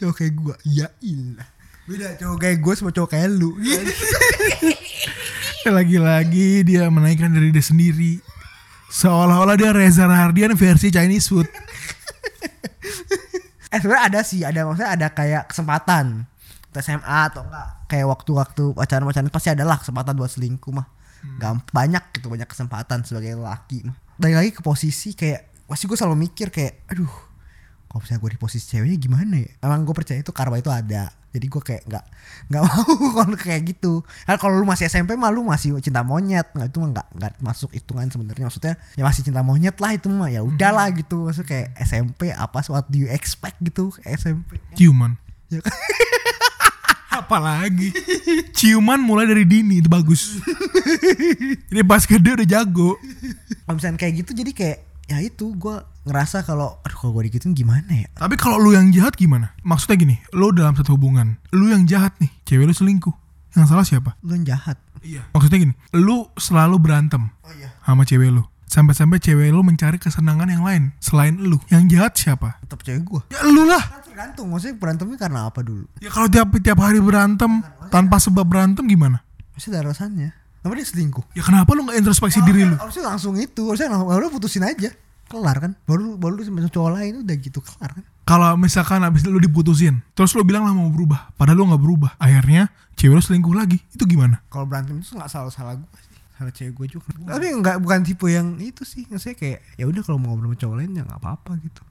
Cowok 0.01 0.15
kayak 0.17 0.33
gue 0.33 0.55
ya 0.65 0.89
ilah. 1.05 1.49
Beda 1.85 2.17
cowok 2.17 2.37
kayak 2.41 2.59
gue 2.65 2.75
sama 2.77 2.91
cowok 2.97 3.11
kayak 3.13 3.29
lu. 3.33 3.53
Lagi-lagi 5.79 6.65
dia 6.65 6.89
menaikkan 6.89 7.29
diri 7.29 7.53
dia 7.53 7.61
sendiri. 7.61 8.25
Seolah-olah 8.89 9.61
dia 9.61 9.77
Reza 9.77 10.09
Rahardian 10.09 10.57
versi 10.57 10.89
Chinese 10.89 11.29
food. 11.29 11.49
Eh 13.69 13.85
sebenarnya 13.85 14.05
ada 14.09 14.21
sih. 14.25 14.41
Ada 14.49 14.65
maksudnya 14.65 14.97
ada 14.97 15.09
kayak 15.13 15.53
kesempatan. 15.53 16.25
Ke 16.73 16.81
SMA 16.81 17.05
atau 17.29 17.45
enggak. 17.45 17.85
Kayak 17.85 18.07
waktu-waktu 18.17 18.65
pacaran-pacaran 18.73 19.29
pasti 19.29 19.53
ada 19.53 19.69
lah 19.69 19.77
kesempatan 19.77 20.17
buat 20.17 20.33
selingkuh 20.33 20.73
mah. 20.73 20.89
Gampang 21.37 21.69
banyak 21.69 22.17
gitu 22.17 22.33
banyak 22.33 22.49
kesempatan 22.49 23.05
sebagai 23.05 23.37
laki 23.37 23.85
mah. 23.85 23.97
Balik 24.17 24.37
lagi 24.41 24.51
ke 24.57 24.65
posisi 24.65 25.13
kayak 25.13 25.48
pasti 25.69 25.85
gue 25.85 25.97
selalu 26.01 26.17
mikir 26.25 26.49
kayak 26.49 26.89
aduh 26.89 27.29
kalau 27.89 28.05
misalnya 28.05 28.21
gue 28.21 28.33
di 28.37 28.41
posisi 28.41 28.65
ceweknya 28.69 29.01
gimana 29.01 29.35
ya? 29.41 29.49
Emang 29.65 29.81
gue 29.89 29.97
percaya 29.97 30.21
itu 30.21 30.29
karma 30.29 30.61
itu 30.61 30.69
ada. 30.69 31.09
Jadi 31.33 31.47
gue 31.49 31.63
kayak 31.65 31.89
nggak 31.89 32.05
nggak 32.53 32.63
mau 32.69 32.85
kalau 33.17 33.37
kayak 33.37 33.63
gitu. 33.65 34.05
Kan 34.29 34.37
kalau 34.37 34.61
lu 34.61 34.69
masih 34.69 34.93
SMP 34.93 35.17
mah 35.17 35.33
lu 35.33 35.41
masih 35.41 35.73
cinta 35.81 36.05
monyet. 36.05 36.53
Nggak 36.53 36.69
itu 36.69 36.79
mah 36.85 36.91
nggak 36.93 37.09
nggak 37.17 37.33
masuk 37.41 37.73
hitungan 37.73 38.13
sebenarnya. 38.13 38.45
Maksudnya 38.45 38.75
ya 38.93 39.03
masih 39.09 39.25
cinta 39.25 39.41
monyet 39.41 39.77
lah 39.81 39.97
itu 39.97 40.13
mah. 40.13 40.29
Ya 40.29 40.45
udahlah 40.45 40.93
gitu. 40.93 41.33
Maksudnya 41.33 41.49
kayak 41.49 41.69
SMP 41.81 42.29
apa 42.29 42.61
what 42.69 42.85
do 42.93 43.01
you 43.01 43.09
expect 43.09 43.57
gitu 43.65 43.89
SMP 44.05 44.61
Ciuman. 44.77 45.17
Ya 45.49 45.65
kan? 45.65 45.73
Apalagi? 47.25 47.89
Ciuman 48.53 49.01
mulai 49.01 49.25
dari 49.25 49.49
dini 49.49 49.81
itu 49.81 49.89
bagus. 49.89 50.37
Ini 51.73 51.81
pas 51.89 52.05
gede 52.05 52.37
udah 52.37 52.49
jago. 52.49 53.01
Kalau 53.65 53.75
misalnya 53.81 53.97
kayak 53.97 54.15
gitu 54.25 54.31
jadi 54.37 54.53
kayak 54.53 54.79
ya 55.09 55.19
itu 55.19 55.57
gue 55.57 55.77
ngerasa 56.05 56.45
kalau 56.45 56.79
aduh 56.85 56.97
kalau 56.97 57.13
gue 57.17 57.29
digituin 57.29 57.53
gimana 57.53 57.89
ya? 57.89 58.09
Tapi 58.15 58.37
kalau 58.37 58.61
lu 58.61 58.73
yang 58.73 58.93
jahat 58.93 59.17
gimana? 59.17 59.57
Maksudnya 59.61 59.97
gini 59.97 60.17
Lu 60.33 60.53
dalam 60.53 60.73
satu 60.73 60.97
hubungan 60.97 61.37
Lu 61.53 61.69
yang 61.69 61.85
jahat 61.85 62.17
nih 62.21 62.29
Cewek 62.45 62.65
lu 62.65 62.73
selingkuh. 62.73 63.13
Yang 63.57 63.67
salah 63.73 63.85
siapa? 63.85 64.11
lu 64.21 64.37
yang 64.37 64.45
jahat. 64.47 64.77
Iya. 65.01 65.25
Maksudnya 65.33 65.59
gini 65.69 65.75
Lu 65.97 66.29
selalu 66.37 66.77
berantem 66.79 67.33
oh 67.43 67.53
iya. 67.57 67.73
Sama 67.83 68.05
cewek 68.05 68.29
lu. 68.31 68.45
Sampai-sampai 68.69 69.17
cewek 69.17 69.49
lu 69.49 69.65
mencari 69.65 69.97
kesenangan 69.97 70.49
yang 70.49 70.61
lain 70.61 70.93
Selain 71.01 71.33
lu. 71.41 71.57
Yang 71.73 71.85
jahat 71.97 72.13
siapa? 72.17 72.61
tetap 72.61 72.85
cewek 72.85 73.05
gue 73.05 73.21
Ya 73.33 73.41
lu 73.49 73.65
lah. 73.65 73.81
Kan 73.81 74.01
tergantung 74.05 74.47
maksudnya 74.53 74.77
berantemnya 74.77 75.17
karena 75.17 75.41
apa 75.49 75.61
dulu? 75.65 75.89
Ya 76.01 76.13
kalau 76.13 76.29
tiap 76.29 76.53
tiap 76.61 76.79
hari 76.79 77.01
berantem 77.01 77.65
Tanpa 77.89 78.21
sebab 78.21 78.45
berantem 78.45 78.85
gimana? 78.85 79.25
pasti 79.53 79.75
ada 79.75 79.91
alasannya 79.91 80.31
kenapa 80.61 80.75
dia 80.79 80.87
selingkuh? 80.87 81.25
Ya 81.35 81.43
kenapa 81.43 81.71
lu 81.75 81.87
gak 81.87 81.99
introspeksi 81.99 82.43
diri 82.43 82.67
lu? 82.67 82.77
harusnya 82.77 83.05
langsung 83.07 83.35
itu. 83.39 83.63
Harusnya 83.69 83.89
langsung 83.93 84.09
baru 84.11 84.27
putusin 84.31 84.65
aja. 84.67 84.91
Kelar 85.29 85.57
kan? 85.61 85.73
Baru 85.85 86.17
baru 86.17 86.41
lu 86.41 86.43
sama 86.45 86.65
cowok 86.67 86.91
lain 86.97 87.13
udah 87.23 87.37
gitu 87.37 87.61
kelar 87.61 87.91
kan? 88.01 88.05
Kalau 88.29 88.57
misalkan 88.61 89.01
abis 89.09 89.25
lu 89.25 89.41
diputusin 89.41 90.05
Terus 90.13 90.37
lu 90.37 90.45
bilang 90.45 90.69
lah 90.69 90.77
mau 90.77 90.93
berubah 90.93 91.33
Padahal 91.37 91.65
lu 91.65 91.65
gak 91.73 91.81
berubah. 91.81 92.11
Akhirnya 92.21 92.69
cewek 92.97 93.15
lu 93.17 93.23
selingkuh 93.23 93.55
lagi. 93.57 93.79
Itu 93.93 94.05
gimana? 94.09 94.41
kalau 94.49 94.65
berantem 94.65 94.99
itu 94.99 95.15
nggak 95.15 95.31
salah 95.31 95.53
salah 95.53 95.77
gue 95.77 95.99
sih. 96.01 96.17
Salah 96.37 96.53
cewek 96.53 96.73
gue 96.75 96.87
juga. 96.99 97.09
Tapi 97.15 97.47
nggak 97.61 97.77
bukan 97.81 98.01
tipe 98.05 98.27
yang 98.29 98.57
itu 98.59 98.83
sih. 98.83 99.07
Maksudnya 99.07 99.37
kayak 99.37 99.61
ya 99.77 99.85
udah 99.87 100.03
kalau 100.03 100.19
mau 100.19 100.35
ngobrol 100.35 100.53
sama 100.53 100.57
cowok 100.61 100.77
lain 100.81 100.91
ya 100.97 101.03
nggak 101.07 101.19
apa 101.23 101.29
apa 101.37 101.51
gitu. 101.63 101.83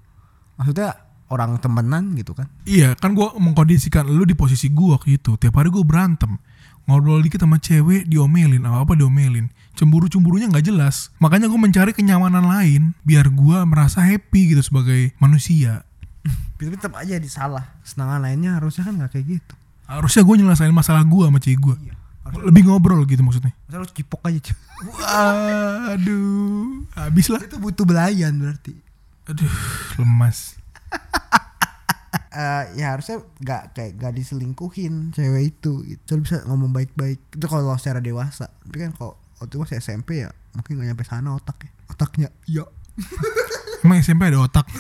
Maksudnya 0.57 0.89
orang 1.28 1.59
temenan 1.59 2.03
gitu 2.15 2.32
kan? 2.34 2.47
Iya 2.63 2.95
kan 2.97 3.11
gue 3.13 3.28
mengkondisikan 3.38 4.07
lu 4.07 4.24
di 4.24 4.34
posisi 4.34 4.72
gue 4.72 4.88
waktu 4.95 5.20
itu. 5.20 5.36
Tiap 5.38 5.53
hari 5.55 5.70
gue 5.70 5.84
berantem 5.84 6.39
Ngobrol 6.88 7.19
dikit 7.19 7.43
sama 7.43 7.59
cewek 7.59 8.07
diomelin. 8.07 8.63
Apa-apa 8.63 8.95
diomelin? 8.95 9.51
Cemburu-cemburunya 9.75 10.47
nggak 10.47 10.71
jelas. 10.71 11.11
Makanya 11.19 11.51
gue 11.51 11.59
mencari 11.59 11.91
kenyamanan 11.93 12.47
lain 12.47 12.95
Biar 13.03 13.27
gue 13.27 13.57
merasa 13.67 14.01
happy 14.01 14.55
gitu 14.55 14.63
sebagai 14.63 15.11
manusia. 15.19 15.83
Tapi 16.57 16.73
tetap 16.73 16.95
aja 16.95 17.19
disalah. 17.19 17.75
Senangan 17.83 18.23
lainnya 18.23 18.55
harusnya 18.55 18.88
kan 18.88 18.95
nggak 18.95 19.11
kayak 19.13 19.25
gitu. 19.38 19.53
Harusnya 19.83 20.23
gue 20.23 20.35
nyelesain 20.39 20.71
masalah 20.71 21.03
gue 21.03 21.23
sama 21.27 21.39
cewek 21.43 21.59
gue 21.59 21.75
Lebih 22.47 22.71
ngobrol 22.71 23.03
gitu 23.03 23.19
maksudnya. 23.19 23.51
Masa 23.67 23.83
lu 23.83 23.88
cipok 23.91 24.23
aja 24.23 24.39
cuy 24.39 24.55
Waduh 24.88 26.88
Habis 26.95 27.27
lah. 27.31 27.43
Itu 27.43 27.59
butuh 27.59 27.83
belayan 27.83 28.39
berarti. 28.39 28.73
Aduh 29.27 29.51
lemas 29.99 30.55
Eh, 32.28 32.63
ya 32.84 32.91
harusnya 32.91 33.23
nggak 33.39 33.61
kayak 33.71 33.91
nggak 34.03 34.13
diselingkuhin 34.19 35.15
cewek 35.15 35.55
itu 35.55 35.80
itu 35.88 36.11
bisa 36.19 36.43
ngomong 36.43 36.75
baik-baik. 36.75 37.23
Itu 37.32 37.45
kalau 37.47 37.71
secara 37.80 38.03
dewasa. 38.03 38.51
Tapi 38.67 38.78
kan 38.84 38.91
kalau 38.91 39.15
waktu 39.39 39.55
itu 39.55 39.57
masih 39.63 39.78
SMP 39.80 40.28
ya 40.28 40.30
mungkin 40.51 40.82
nggak 40.82 40.88
nyampe 40.91 41.05
sana 41.07 41.36
otaknya. 41.38 41.71
Otaknya 41.88 42.30
ya 42.49 42.65
Emang 43.86 44.01
SMP 44.03 44.28
ada 44.28 44.43
otak? 44.43 44.67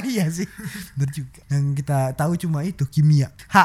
Iya 0.00 0.32
sih. 0.32 0.48
Bener 0.96 1.12
juga. 1.12 1.44
Yang 1.52 1.84
kita 1.84 2.16
tahu 2.16 2.32
cuma 2.40 2.64
itu 2.64 2.88
kimia. 2.88 3.34
H 3.52 3.56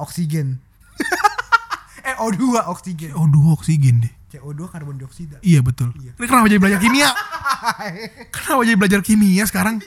oksigen. 0.00 0.58
Eh 2.04 2.16
O2 2.20 2.60
oksigen. 2.68 3.16
Oh 3.16 3.24
dua 3.24 3.56
oksigen 3.56 4.04
deh. 4.04 4.12
CO2 4.34 4.66
karbon 4.66 4.98
dioksida. 4.98 5.38
Iya 5.40 5.62
betul. 5.62 5.94
Iya. 5.96 6.12
Ini 6.18 6.26
kenapa 6.26 6.50
jadi 6.50 6.60
belajar 6.60 6.80
kimia? 6.82 7.08
kenapa 8.34 8.60
jadi 8.66 8.76
belajar 8.76 9.00
kimia 9.00 9.44
sekarang? 9.46 9.78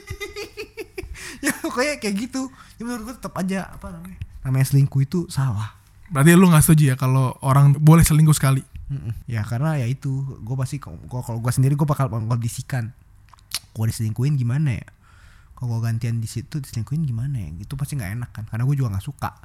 ya 1.45 1.53
pokoknya 1.61 2.01
kayak 2.01 2.15
gitu. 2.27 2.49
Ya 2.77 2.83
menurut 2.85 3.03
gue 3.11 3.15
tetap 3.17 3.33
aja 3.37 3.69
apa 3.71 3.93
namanya 3.93 4.27
namanya 4.47 4.65
selingkuh 4.71 5.01
itu 5.03 5.19
salah. 5.27 5.75
Berarti 6.07 6.39
lu 6.39 6.47
gak 6.47 6.63
setuju 6.63 6.83
ya 6.91 6.95
kalau 6.95 7.35
orang 7.43 7.75
boleh 7.75 8.07
selingkuh 8.07 8.31
sekali? 8.31 8.63
Mm-mm. 8.87 9.11
ya 9.27 9.43
karena 9.43 9.75
ya 9.75 9.83
itu 9.83 10.23
gue 10.47 10.55
pasti 10.55 10.79
kalau 10.79 10.95
kalau 11.19 11.43
gue 11.43 11.51
sendiri 11.51 11.75
gue 11.75 11.83
bakal 11.83 12.07
mengkondisikan 12.07 12.95
gue 13.75 13.85
diselingkuhin 13.91 14.39
gimana 14.39 14.79
ya? 14.79 14.87
Kalau 15.59 15.75
gue 15.75 15.79
gantian 15.83 16.23
di 16.23 16.29
situ 16.31 16.63
diselingkuhin 16.63 17.03
gimana 17.03 17.35
ya? 17.35 17.51
Itu 17.59 17.75
pasti 17.75 17.99
nggak 17.99 18.11
enak 18.15 18.29
kan 18.31 18.43
karena 18.47 18.63
gue 18.63 18.75
juga 18.79 18.95
nggak 18.95 19.03
suka 19.03 19.35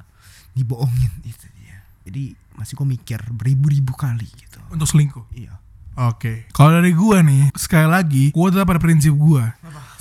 dibohongin 0.55 1.11
itu 1.27 1.45
dia. 1.59 1.83
Jadi 2.07 2.31
masih 2.55 2.79
gue 2.79 2.87
mikir 2.87 3.19
beribu-ribu 3.35 3.91
kali 3.99 4.31
gitu. 4.31 4.63
Untuk 4.71 4.87
selingkuh? 4.87 5.27
iya. 5.35 5.59
Oke. 5.93 6.49
Kalau 6.57 6.73
dari 6.73 6.89
gua 6.89 7.21
nih 7.21 7.53
Sekali 7.53 7.85
lagi 7.85 8.23
Gua 8.33 8.49
tetap 8.49 8.65
pada 8.65 8.81
prinsip 8.81 9.13
gua 9.13 9.53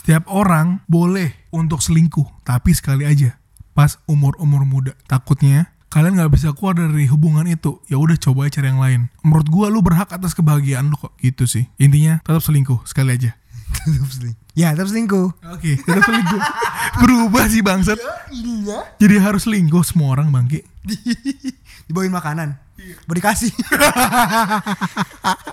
Setiap 0.02 0.26
orang 0.26 0.82
boleh 0.90 1.30
untuk 1.54 1.78
selingkuh 1.78 2.42
Tapi 2.42 2.74
sekali 2.74 3.06
aja 3.06 3.38
Pas 3.70 4.02
umur-umur 4.10 4.66
muda. 4.66 4.98
Takutnya 5.06 5.70
Kalian 5.92 6.18
nggak 6.18 6.32
bisa 6.32 6.56
keluar 6.56 6.72
dari 6.72 7.04
hubungan 7.04 7.44
itu. 7.44 7.76
Ya 7.84 8.00
udah 8.00 8.16
coba 8.16 8.48
aja 8.48 8.56
cari 8.56 8.72
yang 8.72 8.80
lain. 8.80 9.00
Menurut 9.20 9.44
gua 9.52 9.68
lu 9.68 9.84
berhak 9.84 10.08
atas 10.08 10.32
kebahagiaan 10.32 10.88
lu 10.88 10.96
kok. 10.96 11.12
Gitu 11.20 11.44
sih. 11.44 11.68
Intinya 11.76 12.16
tetap 12.24 12.40
selingkuh 12.40 12.80
sekali 12.88 13.12
aja. 13.12 13.36
Tetap 13.76 14.08
selingkuh. 14.08 14.40
Ya 14.56 14.72
tetap 14.72 14.88
selingkuh. 14.88 15.28
Oke 15.52 15.76
tetap 15.76 16.04
selingkuh. 16.08 16.40
Berubah 17.04 17.44
sih 17.44 17.60
bangsat. 17.60 18.00
Iya 18.32 18.88
jadi 18.96 19.20
harus 19.20 19.44
selingkuh 19.44 19.84
semua 19.84 20.16
orang 20.16 20.32
bangke 20.32 20.64
dibawain 21.86 22.12
makanan 22.12 22.58
mau 23.06 23.14
dikasih 23.14 23.52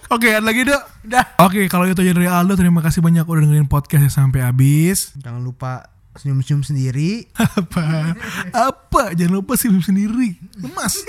Oke, 0.09 0.33
ada 0.33 0.41
lagi 0.41 0.65
dok. 0.65 0.81
udah 1.05 1.25
Oke, 1.45 1.69
kalau 1.69 1.85
itu 1.85 2.01
aja 2.01 2.17
dari 2.17 2.25
Aldo, 2.25 2.57
terima 2.57 2.81
kasih 2.81 3.05
banyak 3.05 3.21
udah 3.21 3.45
dengerin 3.45 3.69
podcastnya 3.69 4.09
sampai 4.09 4.41
habis. 4.41 5.13
jangan 5.21 5.45
lupa 5.45 5.85
senyum-senyum 6.17 6.65
sendiri 6.65 7.29
Apa? 7.59 8.17
Apa? 8.53 9.03
Jangan 9.13 9.33
lupa 9.41 9.53
sih 9.55 9.69
sendiri. 9.69 10.35
Lemas. 10.59 10.99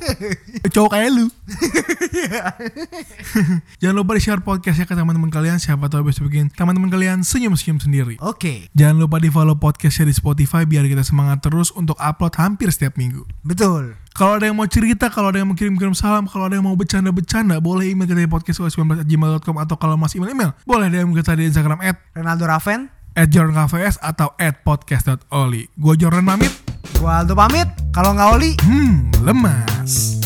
Cowok 0.74 0.90
kayak 0.96 1.10
lu. 1.12 1.26
Jangan 3.80 3.96
lupa 3.96 4.16
di 4.16 4.22
share 4.22 4.42
podcastnya 4.42 4.88
ke 4.88 4.94
teman-teman 4.96 5.28
kalian. 5.28 5.60
Siapa 5.60 5.86
tahu 5.86 6.08
bisa 6.08 6.24
bikin 6.24 6.48
teman-teman 6.50 6.88
kalian 6.88 7.20
senyum-senyum 7.22 7.78
sendiri. 7.80 8.14
oke 8.20 8.72
Jangan 8.74 8.96
lupa 8.98 9.20
di 9.20 9.28
follow 9.28 9.56
podcastnya 9.56 10.08
di 10.10 10.14
Spotify 10.16 10.64
biar 10.64 10.88
kita 10.88 11.04
semangat 11.04 11.44
terus 11.44 11.70
untuk 11.76 11.96
upload 12.00 12.34
hampir 12.40 12.72
setiap 12.72 12.96
minggu. 12.96 13.24
betul 13.44 13.94
Kalau 14.10 14.36
ada 14.36 14.50
yang 14.50 14.58
mau 14.58 14.66
cerita, 14.66 15.06
kalau 15.08 15.30
ada 15.30 15.38
yang 15.38 15.48
mau 15.48 15.56
kirim-kirim 15.56 15.94
salam, 15.94 16.26
kalau 16.26 16.50
ada 16.50 16.58
yang 16.58 16.66
mau 16.66 16.74
bercanda-bercanda, 16.74 17.62
boleh 17.62 17.94
email 17.94 18.10
kita 18.10 18.20
di 18.20 18.28
podcast19@gmail.com 18.28 19.56
atau 19.62 19.78
kalau 19.78 19.94
masih 19.94 20.18
email-email, 20.20 20.50
boleh 20.66 20.90
DM 20.90 21.14
kita 21.14 21.38
di 21.38 21.46
Instagram 21.46 21.78
at 21.80 21.96
Ronaldo 22.12 22.44
Raven 22.50 22.99
at 23.16 23.28
jordankvs 23.30 23.98
atau 24.00 24.34
at 24.36 24.60
podcast.oli. 24.62 25.72
Gue 25.74 25.94
Jordan 25.96 26.26
pamit. 26.26 26.52
gua 27.00 27.24
Aldo 27.24 27.32
pamit 27.32 27.68
kalau 27.90 28.12
nggak 28.12 28.28
Oli 28.36 28.52
Hmm, 28.60 29.08
lemas. 29.24 30.19